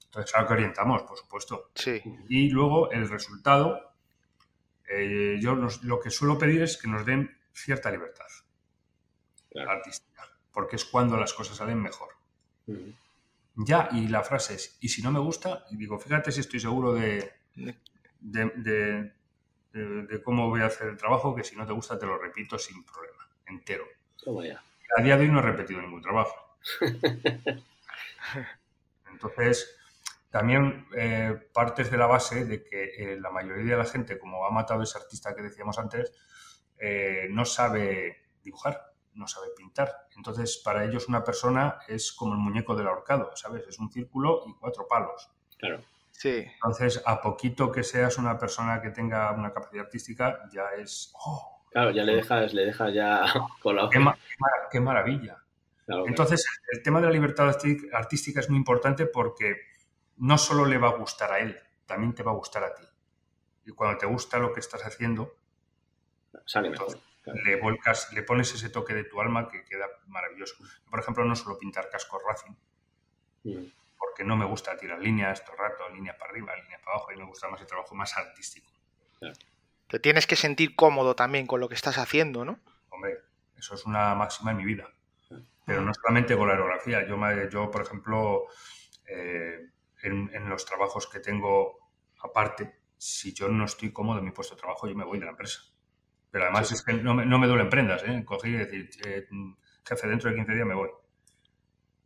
[0.04, 1.72] Entonces, claro que orientamos, por supuesto.
[1.74, 2.02] Sí.
[2.30, 3.96] Y luego el resultado,
[4.88, 8.28] eh, yo lo que suelo pedir es que nos den cierta libertad
[9.68, 12.16] artística porque es cuando las cosas salen mejor.
[13.56, 16.62] Ya, y la frase es, y si no me gusta, y digo, fíjate si estoy
[16.62, 17.34] seguro de,
[18.22, 19.12] de,
[20.24, 22.86] cómo voy a hacer el trabajo, que si no te gusta te lo repito sin
[22.86, 23.84] problema, entero.
[24.98, 26.58] A día de hoy no he repetido ningún trabajo.
[29.12, 29.78] Entonces,
[30.30, 34.46] también eh, partes de la base de que eh, la mayoría de la gente, como
[34.46, 36.14] ha matado ese artista que decíamos antes,
[36.78, 40.08] eh, no sabe dibujar no sabe pintar.
[40.16, 43.68] Entonces, para ellos una persona es como el muñeco del ahorcado, ¿sabes?
[43.68, 45.30] Es un círculo y cuatro palos.
[45.58, 45.82] Claro.
[46.12, 46.46] Sí.
[46.56, 51.12] Entonces, a poquito que seas una persona que tenga una capacidad artística, ya es...
[51.26, 51.56] ¡oh!
[51.72, 53.26] claro, ya le dejas, le dejas ya
[53.62, 53.90] con la...
[53.90, 54.00] Qué,
[54.72, 55.38] qué, maravilla.
[55.88, 57.56] Entonces, el tema de la libertad
[57.94, 59.58] artística es muy importante porque
[60.18, 62.84] no solo le va a gustar a él, también te va a gustar a ti.
[63.66, 65.36] Y cuando te gusta lo que estás haciendo,
[66.46, 66.88] Sale mejor.
[66.88, 67.40] entonces, claro.
[67.44, 70.56] le volcas, le pones ese toque de tu alma que queda maravilloso.
[70.90, 72.54] Por ejemplo, no solo pintar cascos Racing,
[73.44, 73.66] Mm.
[74.00, 77.12] porque no me gusta tirar líneas todo el rato, líneas para arriba, líneas para abajo,
[77.12, 78.72] y me gusta más el trabajo más artístico.
[79.88, 82.60] Te tienes que sentir cómodo también con lo que estás haciendo, ¿no?
[82.90, 83.20] Hombre,
[83.58, 84.90] eso es una máxima en mi vida.
[85.66, 87.08] Pero no solamente con la aerografía.
[87.08, 88.46] Yo, me- yo por ejemplo,
[89.08, 89.60] eh,
[90.04, 91.80] en, en los trabajos que tengo
[92.22, 95.26] aparte, si yo no estoy cómodo en mi puesto de trabajo, yo me voy de
[95.26, 95.62] la empresa.
[96.36, 96.74] Pero además Sí.
[96.74, 98.22] es que no me, no me duelen prendas, ¿eh?
[98.26, 99.26] Cogí y decir, eh,
[99.88, 100.90] jefe, dentro de 15 días me voy.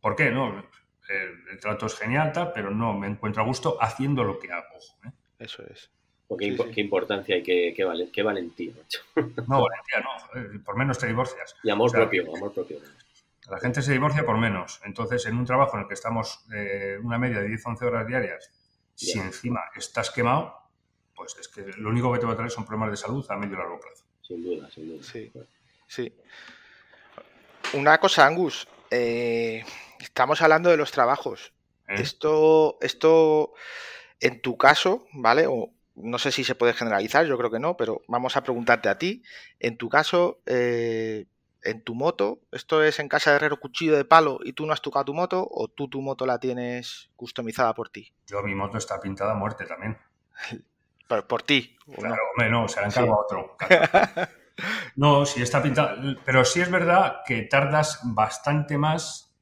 [0.00, 0.30] ¿Por qué?
[0.30, 0.56] No,
[1.08, 4.52] el, el trato es genial, tal, pero no me encuentro a gusto haciendo lo que
[4.52, 4.78] hago.
[5.04, 5.10] ¿eh?
[5.40, 5.90] Eso es.
[6.28, 6.74] Porque Sí, impo- sí.
[6.76, 9.00] qué importancia y qué, qué, vale- qué valentía, macho.
[9.48, 11.56] No, valentía, no, por menos te divorcias.
[11.64, 12.78] Y amor O sea, propio, amor propio.
[13.50, 14.80] La gente se divorcia por menos.
[14.84, 18.48] Entonces, en un trabajo en el que estamos eh, una media de 10-11 horas diarias,
[18.94, 20.54] si encima estás quemado,
[21.16, 23.36] pues es que lo único que te va a traer son problemas de salud a
[23.36, 24.04] medio y largo plazo.
[24.30, 25.02] Sin duda, sin duda.
[25.02, 25.32] Sí.
[25.88, 26.12] Sí.
[27.74, 28.68] Una cosa, Angus.
[28.92, 29.64] eh,
[29.98, 31.52] estamos hablando de los trabajos.
[31.88, 31.94] ¿eh?
[31.98, 33.54] Esto, esto,
[34.20, 35.48] en tu caso, ¿vale?
[35.48, 38.88] O no sé si se puede generalizar, yo creo que no, pero vamos a preguntarte
[38.88, 39.24] a ti.
[39.58, 41.26] En tu caso, eh,
[41.64, 44.72] en tu moto, ¿esto es en casa de herrero cuchillo de palo y tú no
[44.72, 48.12] has tocado tu moto o tú tu moto la tienes customizada por ti?
[48.28, 49.98] Yo, mi moto está pintada a muerte también.
[51.10, 51.76] Por, por ti.
[51.86, 51.96] ¿o no?
[51.98, 53.00] Claro, hombre, no, se la Sí.
[53.00, 53.56] encargo a otro.
[54.94, 55.96] No, sí está pintada.
[56.22, 59.34] Pero sí es verdad que tardas bastante más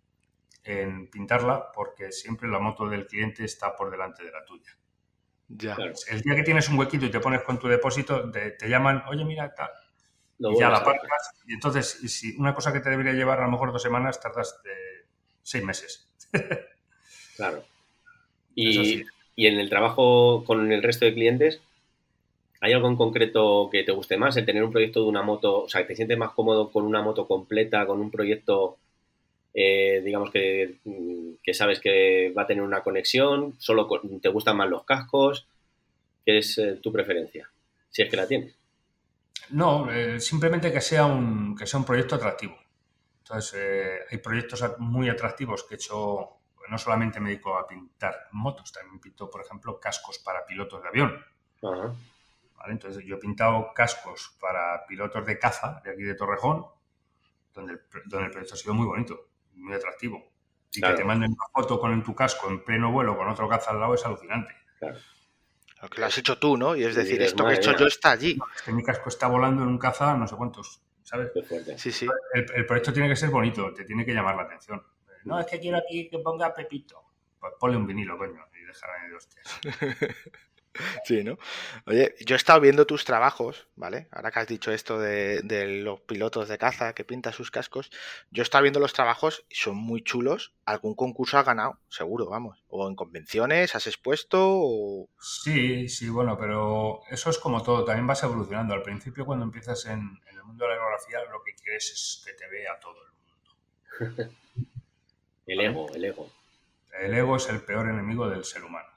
[0.62, 4.70] en pintarla porque siempre la moto del cliente está por delante de la tuya.
[5.48, 5.74] Ya.
[5.74, 5.92] Claro.
[6.08, 9.02] El día que tienes un huequito y te pones con tu depósito, te, te llaman,
[9.08, 9.70] oye, mira, tal.
[10.38, 11.32] Y ya la aparcas.
[11.46, 14.20] Y entonces, y si una cosa que te debería llevar a lo mejor dos semanas,
[14.20, 14.60] tardas
[15.42, 16.14] seis meses.
[17.36, 17.58] Claro.
[18.54, 19.04] Eso Y, sí.
[19.38, 21.60] Y en el trabajo con el resto de clientes,
[22.60, 24.36] ¿hay algo en concreto que te guste más?
[24.36, 27.02] El tener un proyecto de una moto, o sea, te sientes más cómodo con una
[27.02, 28.78] moto completa, con un proyecto,
[29.54, 33.88] eh, digamos que, mm, que sabes que va a tener una conexión, solo
[34.20, 35.46] te gustan más los cascos,
[36.26, 37.48] ¿qué es eh, tu preferencia?
[37.90, 38.56] Si es que la tienes.
[39.50, 42.58] No, eh, simplemente que sea, un, que sea un proyecto atractivo.
[43.20, 46.37] Entonces, hay proyectos muy atractivos que he hecho,
[46.68, 50.88] no solamente me dedico a pintar motos, también pinto, por ejemplo, cascos para pilotos de
[50.88, 51.24] avión.
[52.66, 56.66] Entonces, yo he pintado cascos para pilotos de caza de aquí de Torrejón,
[57.54, 60.32] donde el, donde el proyecto ha sido muy bonito, muy atractivo.
[60.74, 60.96] Y Claro.
[60.96, 63.70] que te manden una foto con en tu casco en pleno vuelo con otro caza
[63.70, 64.54] al lado es alucinante.
[65.80, 66.76] Lo que lo has hecho tú, ¿no?
[66.76, 68.38] Y es decir, es esto que he hecho yo está allí.
[68.54, 71.30] Es que mi casco está volando en un caza no sé cuántos, ¿sabes?
[71.76, 72.06] Sí, sí.
[72.34, 74.82] El, el proyecto tiene que ser bonito, te tiene que llamar la atención.
[75.28, 77.04] No, es que quiero aquí que ponga Pepito.
[77.38, 79.60] Pues ponle un vinilo, coño, y déjame de hostias.
[81.04, 81.38] Sí, ¿no?
[81.86, 84.08] Oye, yo he estado viendo tus trabajos, ¿vale?
[84.12, 87.90] Ahora que has dicho esto de, de los pilotos de caza que pintan sus cascos,
[88.30, 90.54] yo he estado viendo los trabajos y son muy chulos.
[90.64, 92.62] Algún concurso has ganado, seguro, vamos.
[92.68, 95.08] O en convenciones has expuesto o...
[95.20, 98.74] Sí, sí, bueno, pero eso es como todo, también vas evolucionando.
[98.74, 102.22] Al principio, cuando empiezas en, en el mundo de la aerografía, lo que quieres es
[102.24, 104.34] que te vea todo el mundo.
[105.48, 106.30] El ego, el ego.
[107.00, 108.88] El ego es el peor enemigo del ser humano.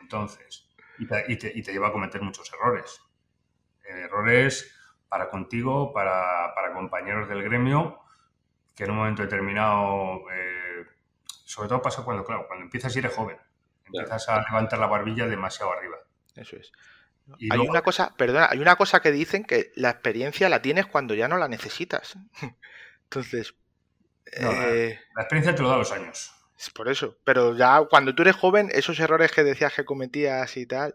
[0.00, 3.00] Entonces, y te, y te- y te lleva a cometer muchos errores.
[3.84, 4.74] Errores
[5.08, 7.98] para contigo, para, para compañeros del gremio,
[8.76, 10.86] que en un momento determinado, eh,
[11.44, 13.36] sobre todo pasa cuando, claro, cuando empiezas y eres joven,
[13.86, 15.96] empiezas a levantar la barbilla demasiado arriba.
[16.36, 16.70] Eso es.
[17.38, 20.62] Y Hay luego- una cosa, perdona, hay una cosa que dicen que la experiencia la
[20.62, 22.16] tienes cuando ya no la necesitas.
[23.04, 23.54] Entonces,
[24.40, 26.32] No, eh, La experiencia te lo da los años.
[26.58, 27.16] es por eso.
[27.24, 30.94] Pero ya cuando tú eres joven, esos errores que decías que cometías y tal,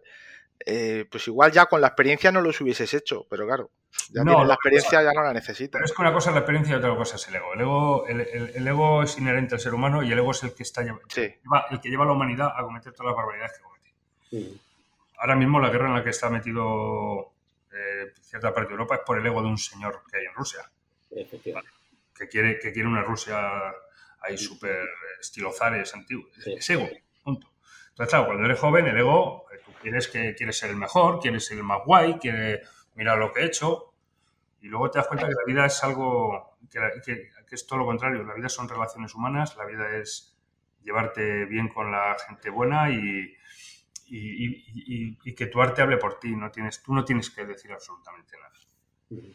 [0.66, 3.72] eh, pues igual ya con la experiencia no los hubieses hecho, pero claro,
[4.12, 5.74] ya No, tienes la experiencia, ya no la necesitas.
[5.80, 7.54] Pero es que una cosa es la experiencia y otra cosa es el ego.
[7.54, 10.44] El ego, el, el- el ego es inherente al ser humano y el ego es
[10.44, 13.08] el que, está, lleva- Sí, lleva- el que lleva a la humanidad a cometer todas
[13.12, 13.94] las barbaridades que comete.
[14.32, 14.58] Mm.
[15.18, 17.32] Ahora mismo la guerra en la que está metido
[17.74, 20.34] eh, cierta parte de Europa es por el ego de un señor que hay en
[20.34, 20.70] Rusia,
[21.12, 21.70] Efectivamente.
[22.17, 23.38] Que quiere, que quiere una Rusia
[24.21, 24.86] ahí súper
[25.19, 26.25] estilo zares antiguo.
[26.39, 26.54] Sí.
[26.54, 26.88] Es ego,
[27.23, 27.51] punto.
[27.89, 31.19] Entonces, claro, cuando eres joven, el ego, eh, tú quieres, que, quieres ser el mejor,
[31.19, 33.93] quieres ser el más guay, quieres mirar lo que he hecho,
[34.62, 37.67] y luego te das cuenta que la vida es algo, que, la- que- que es
[37.67, 38.23] todo lo contrario.
[38.23, 40.36] La vida son relaciones humanas, la vida es
[40.84, 42.97] llevarte bien con la gente buena y,
[44.08, 46.36] y, y- y- y que tu arte hable por ti.
[46.36, 49.32] No tienes, tú no tienes que decir absolutamente nada.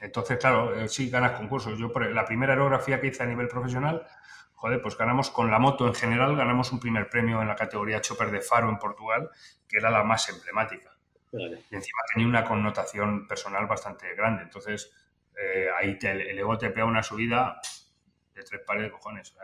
[0.00, 1.78] Entonces, claro, eh, sí ganas concursos.
[1.78, 4.06] Yo, por la primera aerografía que hice a nivel profesional,
[4.54, 8.00] joder, pues ganamos con la moto en general, ganamos un primer premio en la categoría
[8.00, 9.30] Chopper de Faro en Portugal,
[9.68, 10.96] que era la más emblemática.
[11.32, 14.44] Y encima tenía una connotación personal bastante grande.
[14.44, 14.90] Entonces,
[15.36, 17.60] eh, ahí el ego te pega una subida
[18.34, 19.34] de tres pares de cojones.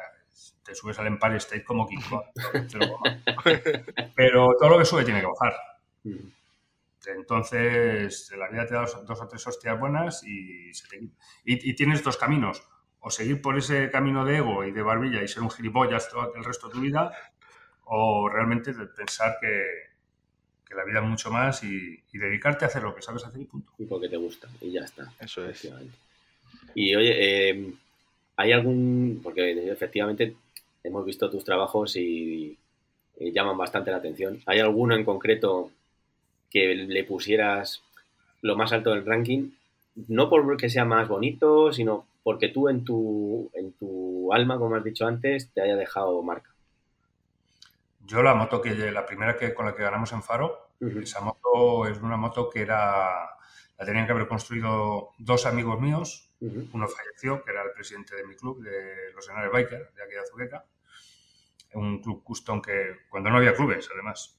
[0.65, 2.25] te subes al Empire State como King Kong.
[4.15, 5.55] Pero todo lo que sube tiene que bajar.
[7.07, 10.71] Entonces, la vida te da dos, o tres hostias buenas y,
[11.45, 12.63] y, tienes dos caminos.
[13.01, 16.35] O seguir por ese camino de ego y de barbilla y ser un gilipollas todo
[16.35, 17.13] el resto de tu vida,
[17.85, 19.63] o realmente pensar que,
[20.67, 23.45] que la vida es mucho más y, dedicarte a hacer lo que sabes hacer y
[23.45, 23.73] punto.
[23.79, 25.13] Y porque te gusta, y ya está.
[25.21, 25.69] Eso es.
[26.75, 27.75] Y oye, eh,
[28.37, 29.21] ¿hay algún...?
[29.23, 30.35] Porque efectivamente
[30.83, 32.57] hemos visto tus trabajos y,
[33.19, 34.41] y llaman bastante la atención.
[34.47, 35.71] ¿Hay alguno en concreto
[36.55, 37.83] que le pusieras
[38.41, 39.51] lo más alto del ranking,
[40.07, 44.85] no porque sea más bonito, sino porque tú en tu, en tu alma, como has
[44.85, 46.55] dicho antes, te haya dejado marca.
[48.07, 51.87] Yo la moto que la primera que con la que ganamos en Faro, esa moto
[51.89, 53.31] es una moto que era
[53.77, 56.31] la tenían que haber construido dos amigos míos.
[56.41, 60.13] Uno falleció, que era el presidente de mi club, de los Henares Biker, de aquí
[60.13, 60.65] de Azuqueca.
[61.73, 64.39] Un club custom que, cuando no había clubes, además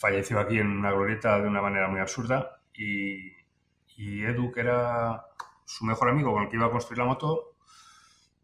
[0.00, 3.32] falleció aquí en una glorieta de una manera muy absurda y,
[3.98, 5.26] Edu, que era
[5.66, 7.54] su mejor amigo con el que iba a construir la moto,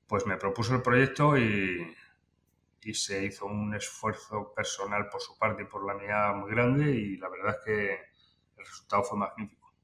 [0.07, 1.95] pues me propuso el proyecto y,
[2.93, 7.17] se hizo un esfuerzo personal por su parte y por la mía muy grande y
[7.17, 7.95] la verdad es que
[8.59, 9.75] el resultado fue magnífico.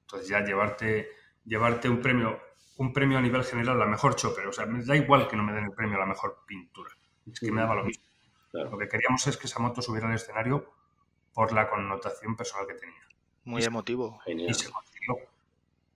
[0.00, 1.10] Entonces ya llevarte,
[1.44, 2.40] llevarte un premio
[2.78, 5.42] un premio a nivel general, la mejor chopper, o sea, me da igual que no
[5.42, 6.90] me den el premio a la mejor pintura,
[7.30, 8.04] es que me daba lo mismo.
[8.54, 10.79] Lo que queríamos es que esa moto subiera al escenario
[11.34, 13.00] por la connotación personal que tenía.
[13.44, 14.20] Muy emotivo.
[14.26, 15.16] Y se consiguió.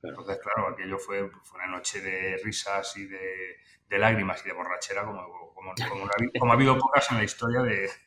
[0.03, 1.23] Entonces, claro, aquello fue,
[1.55, 7.11] una noche de risas y de, lágrimas y de borrachera como, como, ha habido pocas
[7.11, 7.89] en la historia de...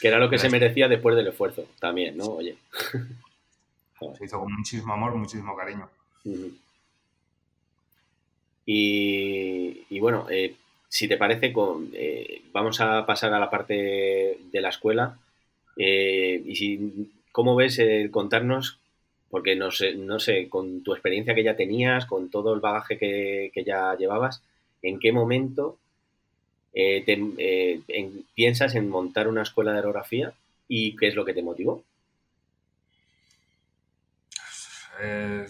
[0.00, 2.24] Que era lo que se merecía después del esfuerzo también, ¿no?
[2.24, 2.58] Oye.
[4.18, 5.88] Se hizo con muchísimo amor, muchísimo cariño.
[8.66, 10.56] y, bueno, eh,
[10.88, 15.18] si te parece, con, eh, vamos a pasar a la parte de la escuela.
[15.76, 18.78] Eh, y si, ¿cómo ves el contarnos?
[19.30, 22.98] Porque no sé, no sé, con tu experiencia que ya tenías, con todo el bagaje
[22.98, 24.42] que, ya llevabas,
[24.82, 25.78] ¿en qué momento
[26.72, 30.32] eh, eh, piensas en montar una escuela de aerografía
[30.68, 31.82] y qué es lo que te motivó?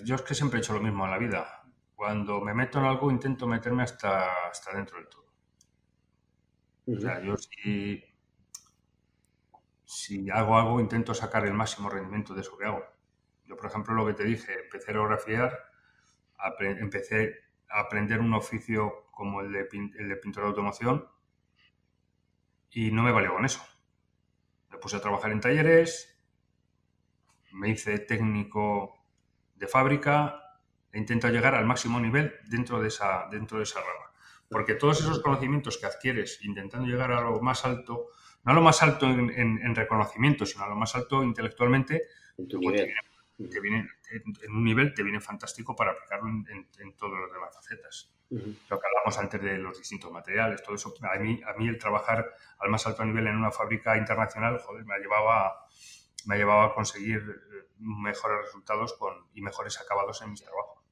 [0.05, 1.63] yo es que siempre he hecho lo mismo en la vida.
[1.95, 5.25] Cuando me meto en algo intento meterme hasta, hasta dentro del todo.
[6.87, 8.03] O sea, yo sí
[9.85, 12.85] si hago algo, intento sacar el máximo rendimiento de eso que hago.
[13.47, 15.59] Yo, por ejemplo, lo que te dije, empecé a aerografiar,
[16.59, 17.37] empecé
[17.69, 19.69] a aprender un oficio como el de,
[19.99, 21.09] el de pintor de automoción
[22.71, 23.63] y no me valió con eso.
[24.71, 26.21] Me puse a trabajar en talleres,
[27.53, 29.07] me hice técnico
[29.55, 30.41] de fábrica
[30.93, 34.13] e intento llegar al máximo nivel dentro de esa, dentro de esa rama.
[34.49, 38.09] Porque todos esos conocimientos que adquieres intentando llegar a lo más alto,
[38.45, 42.03] no a lo más alto en, reconocimiento, sino a lo más alto intelectualmente,
[42.37, 42.93] en, tu nivel.
[43.37, 48.11] Te viene, en, un nivel te viene fantástico para aplicarlo en, todas las demás facetas.
[48.31, 51.79] Lo que hablamos antes de los distintos materiales, todo eso, a mí, a mí el
[51.79, 55.67] trabajar al más alto nivel en una fábrica internacional, joder, me ha llevado a,
[56.27, 60.85] me ha llevado a conseguir eh, mejores resultados con, y mejores acabados en mis trabajos.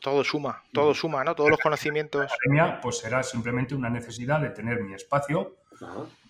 [0.00, 1.34] Todo suma, todo suma, ¿no?
[1.34, 2.26] Todos los conocimientos.
[2.26, 5.58] La academia, pues era simplemente una necesidad de tener mi espacio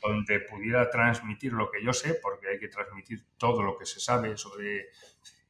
[0.00, 4.00] donde pudiera transmitir lo que yo sé, porque hay que transmitir todo lo que se
[4.00, 4.90] sabe sobre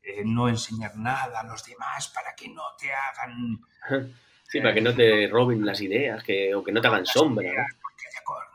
[0.03, 3.61] eh, no enseñar nada a los demás para que no te hagan...
[4.49, 7.51] Sí, para que no te roben las ideas que, o que no te hagan sombra.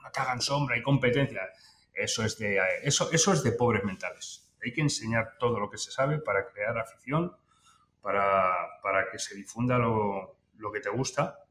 [0.02, 1.42] no te hagan sombra y competencia.
[1.94, 4.50] Eso es, de, eso, eso es de pobres mentales.
[4.64, 7.36] Hay que enseñar todo lo que se sabe para crear afición,
[8.02, 11.44] para, para que se difunda lo, lo que te gusta,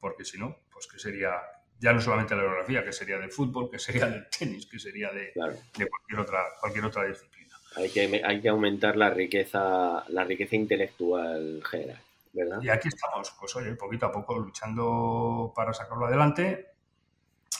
[0.00, 1.34] porque si no, pues que sería
[1.78, 5.10] ya no solamente la aerografía, que sería del fútbol, que sería del tenis, que sería
[5.10, 7.56] de, de cualquier, otra, cualquier otra disciplina.
[7.76, 12.00] Hay que, hay que aumentar la riqueza, la riqueza intelectual general,
[12.32, 12.62] ¿verdad?
[12.62, 16.68] Y aquí estamos, pues oye, poquito a poco luchando para sacarlo adelante.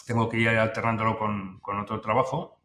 [0.07, 2.61] Tengo que ir alternándolo con, con otro trabajo,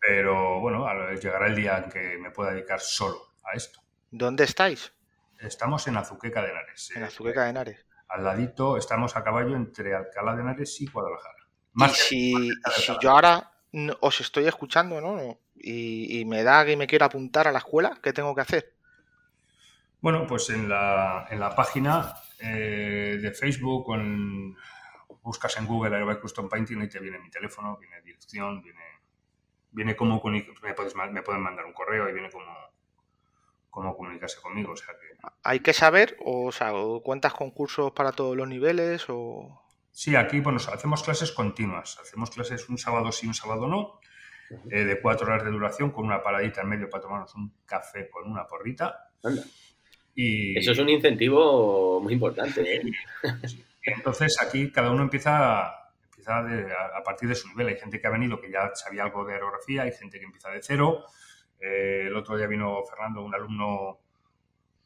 [0.00, 3.80] pero bueno, llegará el día en que me pueda dedicar solo a esto.
[4.10, 4.92] ¿Dónde estáis?
[5.38, 6.92] Estamos en Azuqueca de Henares.
[6.96, 11.46] En Azuqueca de Henares al ladito, estamos a caballo entre Alcalá de Henares y Guadalajara.
[11.76, 12.52] y si,
[13.00, 13.52] yo ahora
[14.00, 15.38] os estoy escuchando, ¿no?
[15.56, 18.74] Y, me da que me quiero apuntar a la escuela, ¿qué tengo que hacer?
[20.00, 24.56] Bueno, pues en la, en la página eh, de Facebook, con,
[25.22, 28.84] buscas en Google Aerobic Custom Painting y te viene mi teléfono, viene dirección, viene,
[29.70, 32.44] viene cómo me, puedes, me pueden mandar un correo y viene cómo,
[33.74, 34.72] cómo comunicarse conmigo.
[34.72, 35.28] O sea que...
[35.42, 36.72] ¿Hay que saber o, sea,
[37.02, 39.60] cuentas con cursos para todos los niveles o...?
[39.90, 41.98] Sí, aquí bueno, hacemos clases continuas.
[42.00, 44.00] Hacemos clases un sábado sí, un sábado no,
[44.70, 48.08] eh, de cuatro horas de duración con una paradita en medio para tomarnos un café
[48.10, 49.10] con una porrita.
[50.14, 50.56] Y...
[50.58, 52.76] Eso es un incentivo muy importante.
[52.76, 52.82] ¿eh?
[53.82, 56.38] Entonces aquí cada uno empieza, empieza
[56.96, 57.68] a, partir de su nivel.
[57.68, 60.50] Hay gente que ha venido que ya sabía algo de aerografía, hay gente que empieza
[60.50, 61.04] de cero.
[61.64, 64.00] Eh, el otro día vino Fernando, un alumno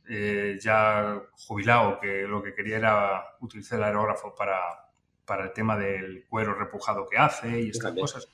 [0.09, 4.89] eh, ya jubilado, que lo que quería era utilizar el aerógrafo para,
[5.25, 8.29] para el tema del cuero repujado que hace y estas cosas.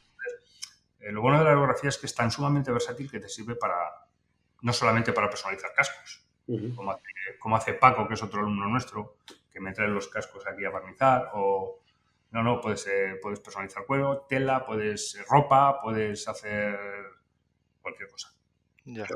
[1.00, 3.56] Eh, lo bueno de la aerografía es que es tan sumamente versátil que te sirve
[3.56, 3.78] para
[4.60, 6.26] no solamente para personalizar cascos,
[6.76, 7.02] como, hace,
[7.38, 9.18] como hace Paco, que es otro alumno nuestro,
[9.50, 11.80] que me trae los cascos aquí a barnizar, o
[12.30, 16.78] no, no, puedes, eh, puedes personalizar cuero, tela, puedes ropa, puedes hacer
[17.84, 18.32] cualquier cosa.
[18.86, 19.06] Ya,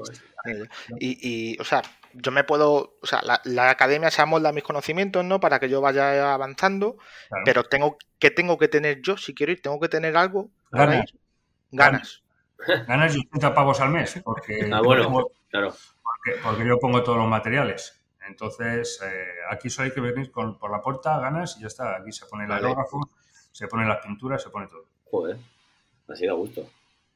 [0.98, 1.82] Y, y, o sea,
[2.14, 5.40] yo me puedo, o sea, la, academia se amolda a mis conocimientos, ¿no?
[5.40, 6.96] Para que yo vaya avanzando,
[7.44, 10.92] pero tengo que tengo que tener yo, si quiero ir, tengo que tener algo para
[10.92, 11.12] Ganas.
[11.70, 12.22] Ganas.
[12.86, 15.74] Ganas y 80 pavos al mes, porque, ah, bueno, claro.
[16.42, 18.00] porque yo pongo todos los materiales.
[18.26, 21.96] Entonces, eh, aquí solo hay que venir con, por la puerta, ganas y ya está.
[21.96, 23.10] Aquí se pone el aerógrafo,
[23.52, 24.86] se pone las pinturas, se pone todo.
[25.10, 25.36] Joder,
[26.08, 26.68] así da gusto.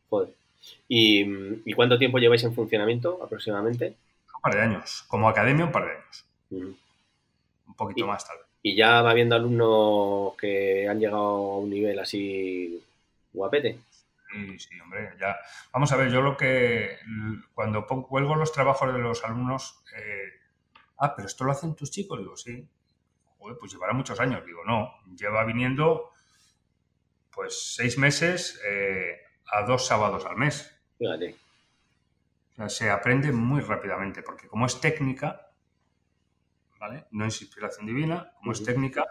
[0.09, 0.41] Joder.
[0.88, 3.96] ¿Y, cuánto tiempo lleváis en funcionamiento aproximadamente?
[4.34, 5.04] Un par de años.
[5.08, 6.24] Como academia, un par de años.
[6.50, 8.42] Un poquito más tarde.
[8.62, 12.82] ¿Y ya va habiendo alumnos que han llegado a un nivel así
[13.32, 13.78] guapete?
[14.30, 15.36] Sí, sí, hombre, ya.
[15.72, 16.98] Vamos a ver, yo lo que.
[17.54, 20.40] Cuando cuelgo los trabajos de los alumnos, eh,
[20.98, 22.66] ah, pero esto lo hacen tus chicos, digo, sí.
[23.38, 26.12] Joder, pues llevará muchos años, digo, no, lleva viniendo
[27.32, 29.21] pues seis meses eh,
[29.53, 30.74] a dos sábados al mes.
[30.98, 35.53] O sea, se aprende muy rápidamente, porque como es técnica,
[36.80, 37.07] ¿vale?
[37.12, 39.07] No es inspiración divina, como es técnica,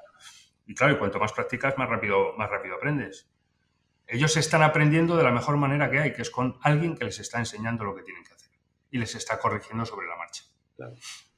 [0.65, 3.29] y claro, y cuanto más practicas, más rápido, más rápido aprendes.
[4.07, 7.19] Ellos están aprendiendo de la mejor manera que hay, que es con alguien que les
[7.19, 8.51] está enseñando lo que tienen que hacer
[8.89, 10.43] y les está corrigiendo sobre la marcha.
[10.75, 10.95] Claro.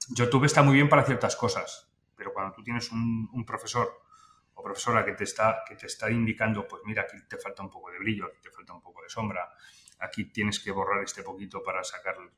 [0.10, 4.03] YouTube está muy bien para ciertas cosas, pero cuando tú tienes un, profesor
[4.56, 7.70] o profesora que te, está, que te está indicando, pues mira, aquí te falta un
[7.70, 9.52] poco de brillo, aquí te falta un poco de sombra,
[10.00, 12.32] aquí tienes que borrar este poquito para sacarlo.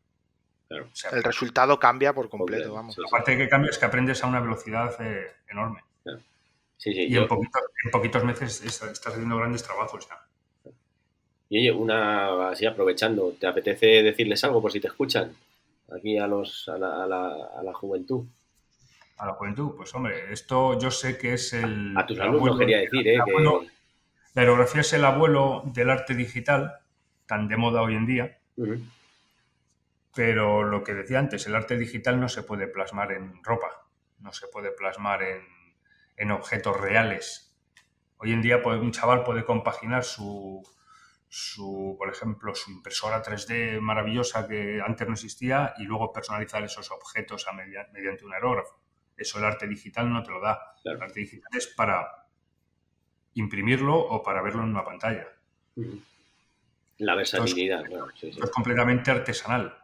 [0.69, 2.97] el resultado cambia por completo, vamos.
[2.97, 5.83] La parte que cambia es que aprendes a una velocidad eh, enorme.
[6.85, 10.21] y en, poquitos, meses estás haciendo grandes trabajos ya.
[11.47, 15.35] Y oye, una así aprovechando, ¿te apetece decirles algo por si te escuchan?
[15.91, 18.25] aquí a, los, a, la, a, la, juventud?
[19.17, 21.97] A la juventud, pues hombre, esto yo sé que es el...
[21.97, 23.19] A tus alumnos quería decir, ¿eh?
[24.33, 26.79] La aerografía es el abuelo del arte digital,
[27.25, 28.39] tan de moda hoy en día.
[30.13, 33.87] Pero lo que decía antes, el arte digital no se puede plasmar en ropa,
[34.19, 35.43] no se puede plasmar en,
[36.17, 37.55] en objetos reales.
[38.17, 40.63] Hoy en día pues, un chaval puede compaginar su,
[41.29, 46.91] su, por ejemplo, su impresora 3D maravillosa que antes no existía y luego personalizar esos
[46.91, 48.79] objetos a mediante un aerógrafo.
[49.17, 50.75] Eso el arte digital no te lo da.
[50.83, 52.25] El arte digital es para
[53.35, 55.27] imprimirlo o para verlo en una pantalla.
[56.97, 57.83] La versatilidad,
[58.21, 59.77] Es completamente artesanal.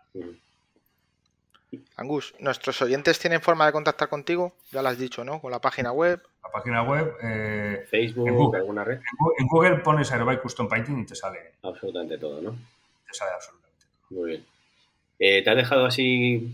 [1.95, 4.53] Angus, ¿nuestros oyentes tienen forma de contactar contigo?
[4.71, 5.39] Ya lo has dicho, ¿no?
[5.39, 6.21] Con la página web.
[6.43, 7.15] La página web.
[7.23, 8.99] Eh, Facebook, en Google, alguna red.
[9.37, 11.53] En Google pones Aerobyte Custom Painting y te sale.
[11.63, 12.51] Absolutamente todo, ¿no?
[12.51, 14.19] Te sale absolutamente todo.
[14.19, 14.45] Muy bien.
[15.19, 16.53] Eh, ¿Te has dejado así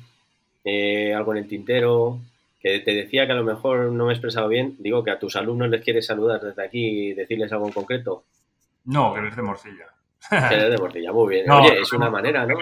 [0.63, 2.19] eh, algo en el tintero?
[2.67, 4.75] Que te decía que a lo mejor no me he expresado bien.
[4.79, 8.25] Digo que a tus alumnos les quieres saludar desde aquí y decirles algo en concreto.
[8.85, 9.87] No, que eres de morcilla.
[10.29, 11.49] Que de morcilla, muy bien.
[11.51, 12.55] Oye, es una manera, ¿no?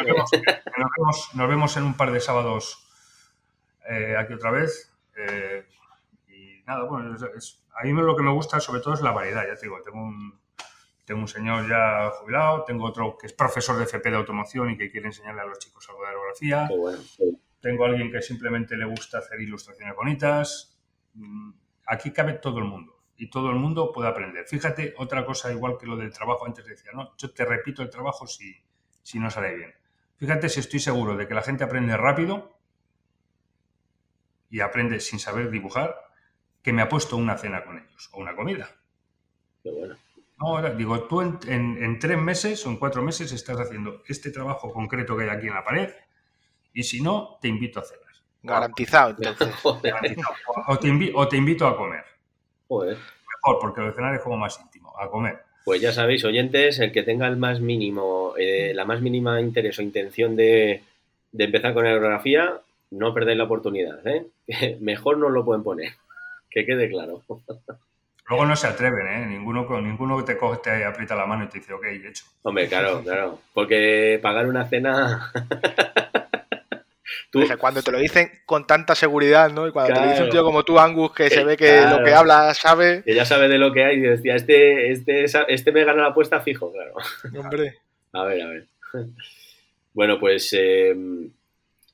[1.33, 2.87] Nos vemos, en un par de sábados
[3.89, 4.93] eh, aquí otra vez.
[5.17, 5.65] Eh,
[6.27, 7.15] y nada, bueno,
[7.75, 10.03] a mí lo que me gusta sobre todo es la variedad, ya te digo, tengo
[10.03, 10.39] un,
[11.05, 14.77] tengo un señor ya jubilado, tengo otro que es profesor de FP de automoción y
[14.77, 16.69] que quiere enseñarle a los chicos algo de aerografía.
[17.65, 20.77] Tengo alguien que simplemente le gusta hacer ilustraciones bonitas.
[21.15, 21.49] Mm,
[21.87, 24.45] aquí cabe todo el mundo y todo el mundo puede aprender.
[24.45, 27.89] Fíjate, otra cosa igual que lo del trabajo, antes decía, no, yo te repito el
[27.89, 28.55] trabajo si,
[29.01, 29.73] si no sale bien.
[30.17, 32.55] Fíjate si estoy seguro de que la gente aprende rápido
[34.51, 35.95] y aprende sin saber dibujar,
[36.61, 38.69] que me ha puesto una cena con ellos o una comida.
[39.63, 39.95] Qué bueno.
[40.37, 44.71] No, digo, tú en, en, tres meses o en cuatro meses estás haciendo este trabajo
[44.71, 45.91] concreto que hay aquí en la pared
[46.75, 48.03] y si no, te invito a cenar.
[48.43, 49.49] Garantizado, entonces.
[50.67, 52.03] O te, invi- o te invito a comer.
[52.67, 52.97] Joder.
[52.97, 54.93] Mejor, porque el cenar es como más íntimo.
[54.99, 55.39] A comer.
[55.63, 59.79] Pues ya sabéis, oyentes, el que tenga el más mínimo, eh, la más mínima interés
[59.79, 60.83] o intención de,
[61.31, 62.59] de empezar con aerografía,
[62.91, 64.27] no perdáis la oportunidad, ¿eh?
[64.79, 65.93] Mejor no lo pueden poner,
[66.51, 67.23] que quede claro.
[68.29, 69.25] Luego no se atreven, ¿eh?
[69.25, 72.25] Ninguno, ninguno que te coge, te aprieta la mano y te dice, ok, hecho.
[72.43, 75.31] Hombre, claro, claro, porque pagar una cena...
[77.41, 79.67] Tú, Cuando te lo dicen con tanta seguridad, ¿no?
[79.67, 81.67] Y cuando te lo dice un tío como tú, Angus, que se Eh, ve que
[81.67, 81.99] claro.
[81.99, 83.03] lo que habla sabe.
[83.03, 86.07] que ya sabe de lo que hay, y decía, este, este, este me gana la
[86.09, 86.93] apuesta fijo, claro.
[87.39, 87.75] Hombre.
[88.13, 88.65] A ver, a ver.
[89.93, 90.95] Bueno, pues eh,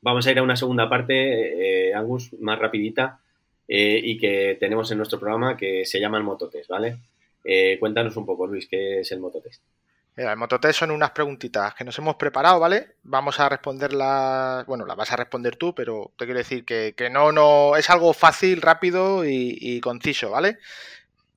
[0.02, 3.20] vamos a ir a una segunda parte, eh, Angus, más rapidita,
[3.68, 6.98] y que tenemos en nuestro programa que se llama el Mototest, ¿vale?
[7.80, 9.62] Cuéntanos un poco, Luis, ¿qué es el Mototest?
[10.22, 12.98] Mira, el mototest son unas preguntitas que nos hemos preparado, ¿vale?
[13.02, 17.10] Vamos a responderlas, bueno, las vas a responder tú, pero te quiero decir que, que
[17.10, 20.60] no, no, es algo fácil, rápido y, y conciso, ¿vale?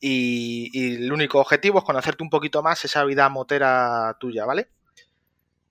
[0.00, 4.68] Y, y el único objetivo es conocerte un poquito más esa vida motera tuya, ¿vale?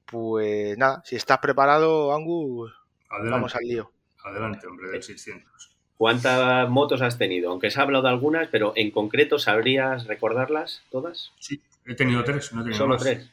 [0.06, 2.72] Pues nada, si estás preparado, Angus,
[3.10, 3.92] Adelante, vamos al lío.
[4.24, 5.73] adelante hombre, del 600.
[6.04, 7.50] ¿Cuántas motos has tenido?
[7.50, 11.32] Aunque se ha hablado de algunas, pero en concreto, ¿sabrías recordarlas todas?
[11.40, 13.04] Sí, he tenido tres, no he tenido Solo más.
[13.04, 13.30] tres.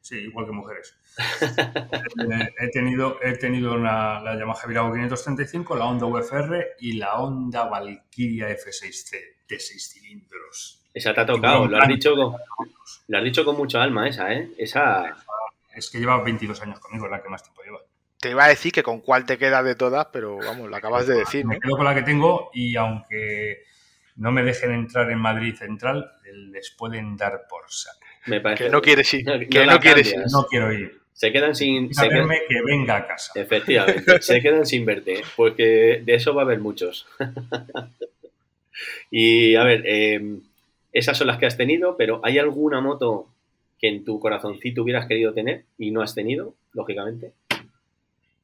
[0.00, 0.96] Sí, igual que mujeres.
[2.30, 7.16] Eh, he tenido, he tenido una, la Yamaha Virago 535, la Honda UFR y la
[7.16, 9.10] Honda Valkyria F6C
[9.48, 10.80] de 6 cilindros.
[10.94, 12.36] Esa te ha tocado, lo has dicho con,
[13.08, 14.48] lo has dicho con mucho alma esa, ¿eh?
[14.56, 15.16] Esa,
[15.74, 17.80] Es que lleva 22 años conmigo, es la que más tiempo lleva.
[18.22, 21.08] Te iba a decir que con cuál te queda de todas, pero vamos, lo acabas
[21.08, 21.48] de decir, ¿no?
[21.54, 23.64] Me quedo con la que tengo y aunque
[24.14, 27.98] no me dejen entrar en Madrid Central, les pueden dar por saco.
[28.26, 28.62] me parece...
[28.62, 30.22] Que no quieres ir, No, que no quieres ir.
[30.30, 31.00] No quiero ir.
[31.12, 31.92] Se quedan sin...
[31.92, 33.32] Se quedan- que venga a casa.
[33.34, 35.22] Efectivamente, se quedan sin verte, ¿eh?
[35.34, 37.08] porque de eso va a haber muchos.
[39.10, 40.36] y a ver, eh,
[40.92, 43.26] esas son las que has tenido, pero ¿hay alguna moto
[43.80, 47.32] que en tu corazoncito hubieras querido tener y no has tenido, lógicamente?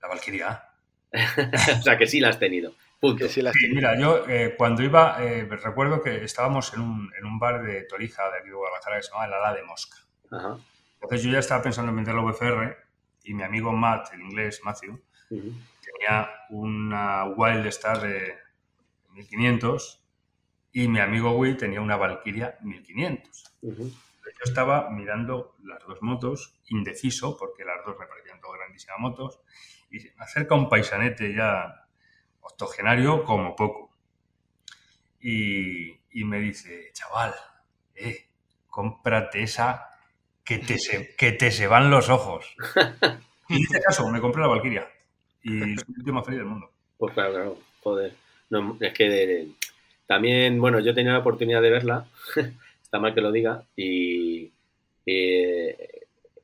[0.02, 0.64] La Valkyria.
[1.78, 2.74] o sea, que sí la has tenido.
[3.00, 3.24] Punto.
[3.24, 3.76] Que sí las Sí, tienes.
[3.76, 7.82] mira, yo eh, cuando iba, eh, recuerdo que estábamos en un, en un bar de
[7.84, 9.96] Torija, de aquí de Guadalajara, que se llama El Ala de Mosca.
[10.30, 10.58] Ajá.
[10.94, 12.76] Entonces yo ya estaba pensando en vender la VFR
[13.22, 18.34] y mi amigo Matt, el inglés Matthew, tenía una Wild Star de
[19.12, 20.02] 1500
[20.72, 23.58] y mi amigo Will tenía una Valkyria 1500.
[23.62, 23.84] Ujú.
[23.84, 29.40] Yo estaba mirando las dos motos, indeciso, porque las dos me parecían dos grandísimas motos,
[29.90, 31.86] y se me acerca un paisanete ya
[32.40, 33.90] octogenario como poco.
[35.20, 37.34] Y, y me dice, chaval,
[37.94, 38.26] eh,
[38.68, 39.88] cómprate esa
[40.44, 42.54] que te, se, que te se van los ojos.
[43.50, 44.86] Y hice caso, me compré la Valkyria.
[45.42, 46.70] Y soy el tío más feliz del mundo.
[46.98, 48.12] Pues claro, claro, joder.
[48.50, 49.48] No, es que de-
[50.06, 52.06] también, bueno, yo tenía la oportunidad de verla,
[52.82, 54.52] está mal que lo diga, y
[55.06, 55.97] eh,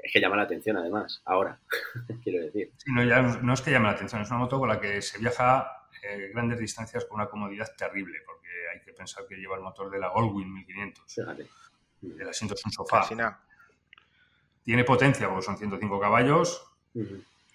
[0.04, 1.58] es que llama la atención además, ahora,
[2.22, 2.70] quiero decir.
[2.76, 5.00] Sí, no, ya no es que llame la atención, es una moto con la que
[5.00, 9.56] se viaja eh, grandes distancias con una comodidad terrible, porque hay que pensar que lleva
[9.56, 11.04] el motor de la Goldwing 1500.
[11.08, 11.46] Fíjate.
[12.20, 13.08] El asiento es un sofá.
[14.62, 16.70] Tiene potencia, porque son 105 caballos.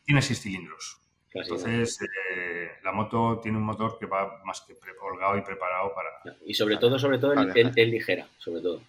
[0.04, 1.00] Tiene 6 cilindros.
[1.32, 1.52] Casi.
[1.52, 2.00] Entonces,
[2.34, 6.36] eh, la moto tiene un motor que va más que holgado y preparado para...
[6.43, 7.86] Y sobre todo, sobre todo, Vale, es vale.
[7.86, 8.82] ligera, sobre todo.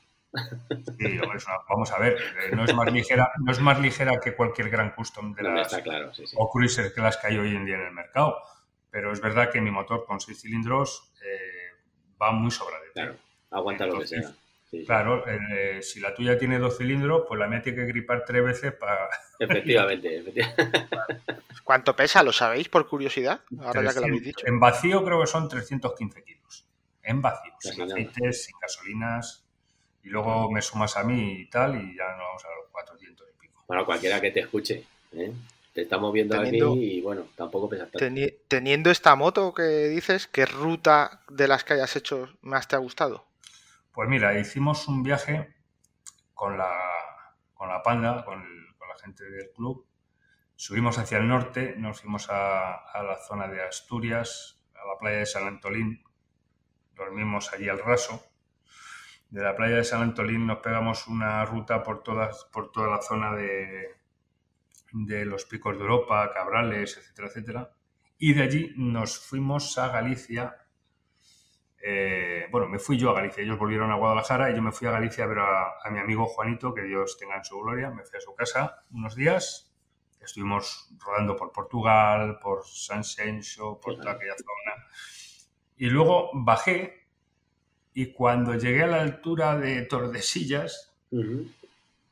[0.98, 3.80] Sí, hombre, es una- vamos a ver, eh, no, es más ligera, no es más
[3.80, 6.36] ligera que cualquier gran custom de No, las, está claro, sí, sí.
[6.38, 8.36] o cruiser que las que hay hoy en día en el mercado.
[8.90, 11.78] Pero es verdad que mi motor con 6 cilindros eh,
[12.20, 12.92] va muy sobradete.
[12.92, 13.16] Claro,
[13.50, 14.34] aguanta lo que Entonces, sea.
[14.70, 14.84] Sí.
[14.86, 18.44] Claro, eh, si la tuya tiene dos cilindros, pues la mía tiene que gripar tres
[18.44, 19.08] veces para...
[19.40, 20.86] Efectivamente, efectivamente.
[21.64, 22.22] ¿Cuánto pesa?
[22.22, 23.40] ¿Lo sabéis por curiosidad?
[23.60, 24.46] Ahora ya que lo habéis dicho.
[24.46, 26.68] En vacío creo que son 315 kilos.
[27.02, 27.94] En vacío, Casi sin nada.
[27.94, 29.44] aceites, sin gasolinas.
[30.02, 33.26] Y luego me sumas a mí y tal, y ya nos vamos a los 400
[33.34, 33.64] y pico.
[33.68, 35.32] Bueno, cualquiera que te escuche, ¿eh?
[35.72, 37.98] Te estamos viendo Teniendo- aquí y bueno, tampoco pesa tanto.
[38.00, 42.74] Teni- teniendo esta moto que dices, ¿qué ruta de las que hayas hecho más te
[42.76, 43.26] ha gustado?
[43.92, 45.54] Pues mira, hicimos un viaje
[46.34, 46.72] con la,
[47.54, 49.86] con la panda, con, el- con la gente del club.
[50.56, 55.18] Subimos hacia el norte, nos fuimos a, a la zona de Asturias, a la playa
[55.18, 56.02] de San Antolín.
[56.94, 58.24] Dormimos allí al raso.
[59.30, 63.00] De la playa de San Antolín nos pegamos una ruta por, todas, por toda la
[63.00, 63.96] zona de,
[64.92, 67.70] de los picos de Europa, Cabrales, etcétera, etcétera.
[68.18, 70.56] Y de allí nos fuimos a Galicia,
[71.82, 74.88] eh, bueno, me fui yo a Galicia, ellos volvieron a Guadalajara y yo me fui
[74.88, 77.90] a Galicia a ver a, a mi amigo Juanito, que Dios tenga en su gloria,
[77.90, 79.70] me fui a su casa unos días
[80.24, 84.86] estuvimos rodando por Portugal, por San Senso, por toda aquella zona.
[85.76, 86.99] Y luego bajé
[87.94, 90.92] y cuando llegué a la altura de Tordesillas,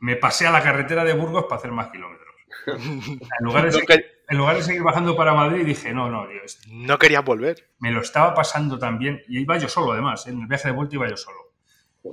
[0.00, 2.28] me pasé a la carretera de Burgos para hacer más kilómetros.
[2.66, 6.58] en, lugar de seguir, en, lugar de seguir, bajando para Madrid, dije, no, no, Dios.
[6.68, 7.70] No quería volver.
[7.78, 10.96] Me lo estaba pasando también, y iba yo solo además, en el viaje de vuelta
[10.96, 11.48] iba yo solo.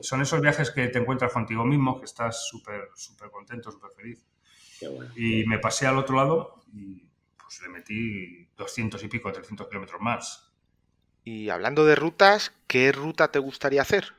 [0.02, 4.26] Son esos viajes que te encuentras contigo mismo, que estás súper súper contento, súper feliz.
[5.16, 7.08] Y me pasé al otro lado y
[7.38, 10.55] pues le metí 200 y pico, 300 kilómetros más.
[11.26, 14.14] Y hablando de rutas, ¿qué ruta te gustaría hacer?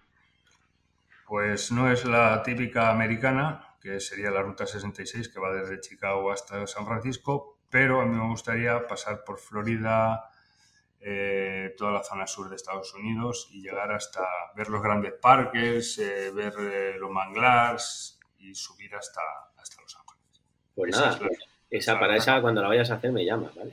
[1.28, 6.32] Pues no es la típica americana, que sería la ruta 66 que va desde Chicago
[6.32, 10.30] hasta San Francisco, pero a mí me gustaría pasar por Florida,
[11.00, 14.26] eh, toda la zona sur de Estados Unidos y llegar hasta
[14.56, 19.20] ver los grandes parques, eh, ver eh, los manglars y subir hasta,
[19.56, 20.42] hasta Los Ángeles.
[20.74, 21.20] Pues nada,
[21.70, 23.70] esa, para esa cuando la vayas a hacer me llamas, ¿vale?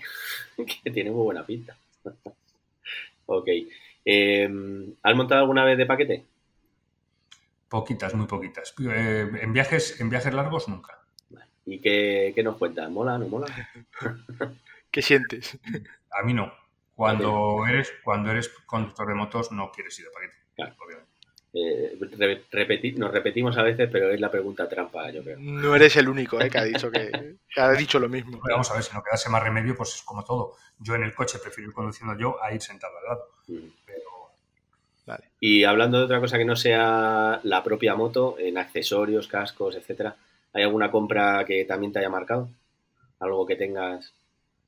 [0.84, 1.76] que tiene muy buena pinta.
[3.26, 3.50] Ok.
[5.04, 6.26] ¿Has montado alguna vez de paquete?
[7.70, 8.74] Poquitas, muy poquitas.
[8.80, 11.00] en, viajes, en viajes largos nunca.
[11.66, 12.90] ¿Y qué, qué nos cuentas?
[12.92, 13.48] ¿Mola, no mola?
[14.92, 15.58] ¿Qué sientes?
[16.12, 16.54] A mí no.
[16.96, 20.76] Cuando eres, cuando eres conductor de motos no quieres ir de paquete, claro.
[20.86, 21.13] obviamente.
[21.56, 22.00] Eh,
[22.98, 25.38] nos repetimos a veces, pero es la pregunta trampa, yo creo.
[25.40, 28.40] No eres el único eh, que ha dicho que, ha dicho lo mismo.
[28.50, 30.56] vamos a ver, si no quedase más remedio, pues es como todo.
[30.80, 33.30] Yo en el coche prefiero ir conduciendo yo a ir sentado al lado.
[33.48, 33.84] Mm.
[35.06, 35.32] Vale.
[35.40, 40.16] Y hablando de otra cosa que no sea la propia moto, en accesorios, cascos, etcétera,
[40.54, 42.50] ¿hay alguna compra que también te haya marcado?
[43.20, 44.14] ¿Algo que tengas?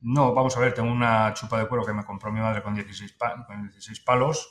[0.02, 2.76] No, vamos a ver, tengo una chupa de cuero que me compró mi madre con
[2.76, 3.16] 16,
[3.48, 4.50] con 16 palos,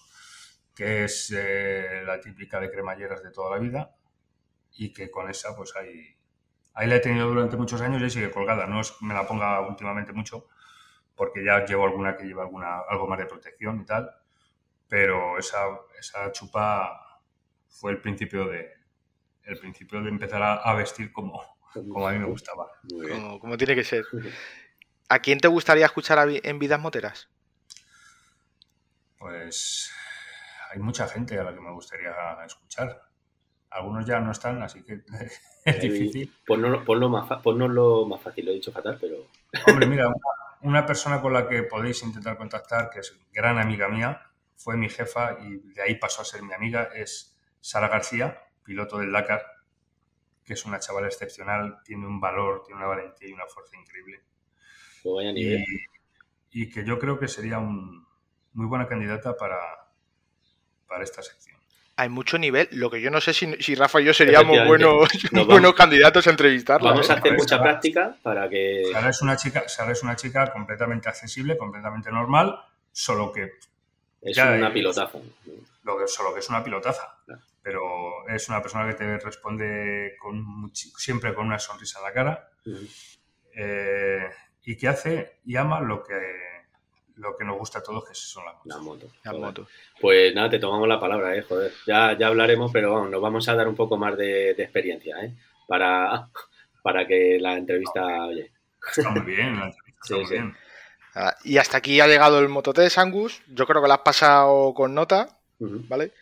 [0.75, 3.95] que es eh, la típica de cremalleras de toda la vida
[4.77, 6.16] y que con esa pues ahí,
[6.75, 8.66] ahí la he tenido durante muchos años y sigue colgada.
[8.66, 10.49] No es que me la ponga últimamente mucho
[11.14, 14.11] porque ya llevo alguna que lleva alguna, algo más de protección y tal,
[14.89, 15.64] pero esa,
[15.99, 17.20] esa chupa
[17.68, 18.72] fue el principio de,
[19.45, 21.41] el principio de empezar a, vestir como,
[21.72, 22.68] como a mí me gustaba.
[22.89, 24.05] Como, como tiene que ser.
[25.09, 27.29] ¿A quién te gustaría escuchar en Vidas Moteras?
[29.18, 29.93] Pues
[30.75, 32.12] hay mucha gente a la que me gustaría
[32.45, 33.01] escuchar.
[33.70, 35.03] Algunos ya no están, así que
[35.64, 36.33] es difícil.
[36.47, 36.68] Ponlo,
[37.09, 39.29] más, lo más fácil, lo he dicho fatal, pero...
[39.68, 40.12] Hombre, mira,
[40.62, 44.20] una, persona con la que podéis intentar contactar, que es gran amiga mía,
[44.57, 48.99] fue mi jefa y de ahí pasó a ser mi amiga, es Sara García, piloto
[48.99, 49.43] del Dakar,
[50.45, 54.22] que es una chavala excepcional, tiene un valor, tiene una valentía y una fuerza increíble.
[55.05, 55.35] Pues
[56.51, 58.07] y, que yo creo que sería un,
[58.53, 59.84] muy buena candidata para,
[60.95, 61.57] para esta sección.
[61.97, 62.69] Hay mucho nivel.
[62.71, 65.09] Lo que yo no sé si, Rafa y yo seríamos buenos,
[65.47, 66.91] buenos candidatos a entrevistarla.
[66.91, 67.19] Vamos a ¿eh?
[67.19, 68.85] hacer mucha práctica para que.
[68.93, 72.57] Sara es una chica, Sara es una chica completamente accesible, completamente normal,
[72.93, 73.55] solo que.
[74.23, 75.19] Es una pilotaza.
[75.83, 77.19] Lo que, solo que es una pilotaza.
[77.61, 82.51] Pero es una persona que te responde con siempre con una sonrisa en la cara
[84.65, 86.15] y que hace y ama lo que,
[87.17, 89.11] lo que nos gusta a todos, que son las motos.
[89.23, 89.69] Las motos.
[90.01, 91.73] Pues nada, te tomamos la palabra, eh, joder.
[91.87, 95.33] Ya, ya hablaremos, pero vamos, nos vamos a dar un poco más de, experiencia, ¿eh?
[95.67, 96.29] Para,
[96.83, 98.51] para que la entrevista, oye.
[98.97, 100.57] Está muy bien, la entrevista está muy bien.
[101.15, 103.43] Ah, y hasta aquí ha llegado el Mototest, Angus.
[103.49, 106.12] Yo creo que lo has pasado con nota, ¿vale?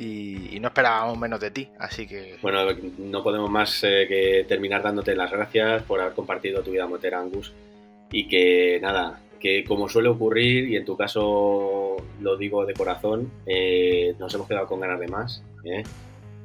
[0.00, 2.38] y, no esperábamos menos de ti, así que...
[2.40, 2.64] Bueno,
[2.98, 7.20] no podemos más eh, que terminar dándote las gracias por haber compartido tu vida motera,
[7.20, 7.52] Angus,
[8.10, 13.30] y que nada, que como suele ocurrir, y en tu caso lo digo de corazón,
[13.46, 15.82] eh, nos hemos quedado con ganas de más, ¿eh?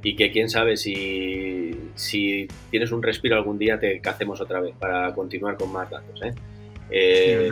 [0.01, 4.75] y que quién sabe si, si tienes un respiro algún día te cacemos otra vez
[4.79, 6.21] para continuar con más datos.
[6.91, 7.49] ¿eh?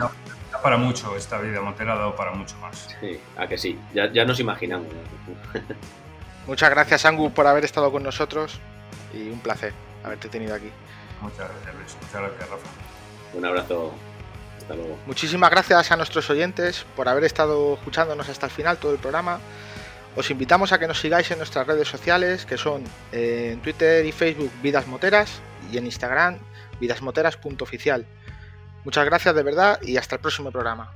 [0.62, 2.88] para mucho esta vida motera, ha dado para mucho más.
[3.00, 4.88] Sí, a que sí, ya, ya nos imaginamos.
[6.46, 8.60] Muchas gracias, Angus, por haber estado con nosotros
[9.12, 9.72] y un placer
[10.04, 10.70] haberte tenido aquí.
[11.20, 11.96] Muchas gracias, Luis.
[12.02, 12.68] Muchas gracias, Rafa.
[13.34, 13.94] Un abrazo.
[14.64, 14.98] Hasta luego.
[15.06, 19.38] Muchísimas gracias a nuestros oyentes por haber estado escuchándonos hasta el final todo el programa.
[20.16, 24.06] Os invitamos a que nos sigáis en nuestras redes sociales, que son eh, en Twitter
[24.06, 25.40] y Facebook Vidas Moteras
[25.70, 26.38] y en Instagram
[26.80, 28.06] vidasmoteras.oficial.
[28.84, 30.92] Muchas gracias de verdad y hasta el próximo programa.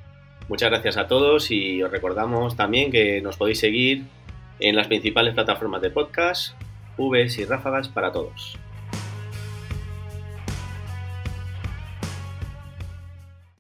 [0.48, 4.04] Muchas gracias a todos y os recordamos también que nos podéis seguir
[4.60, 6.54] en las principales plataformas de podcast,
[6.96, 8.58] Vs y ráfagas para todos.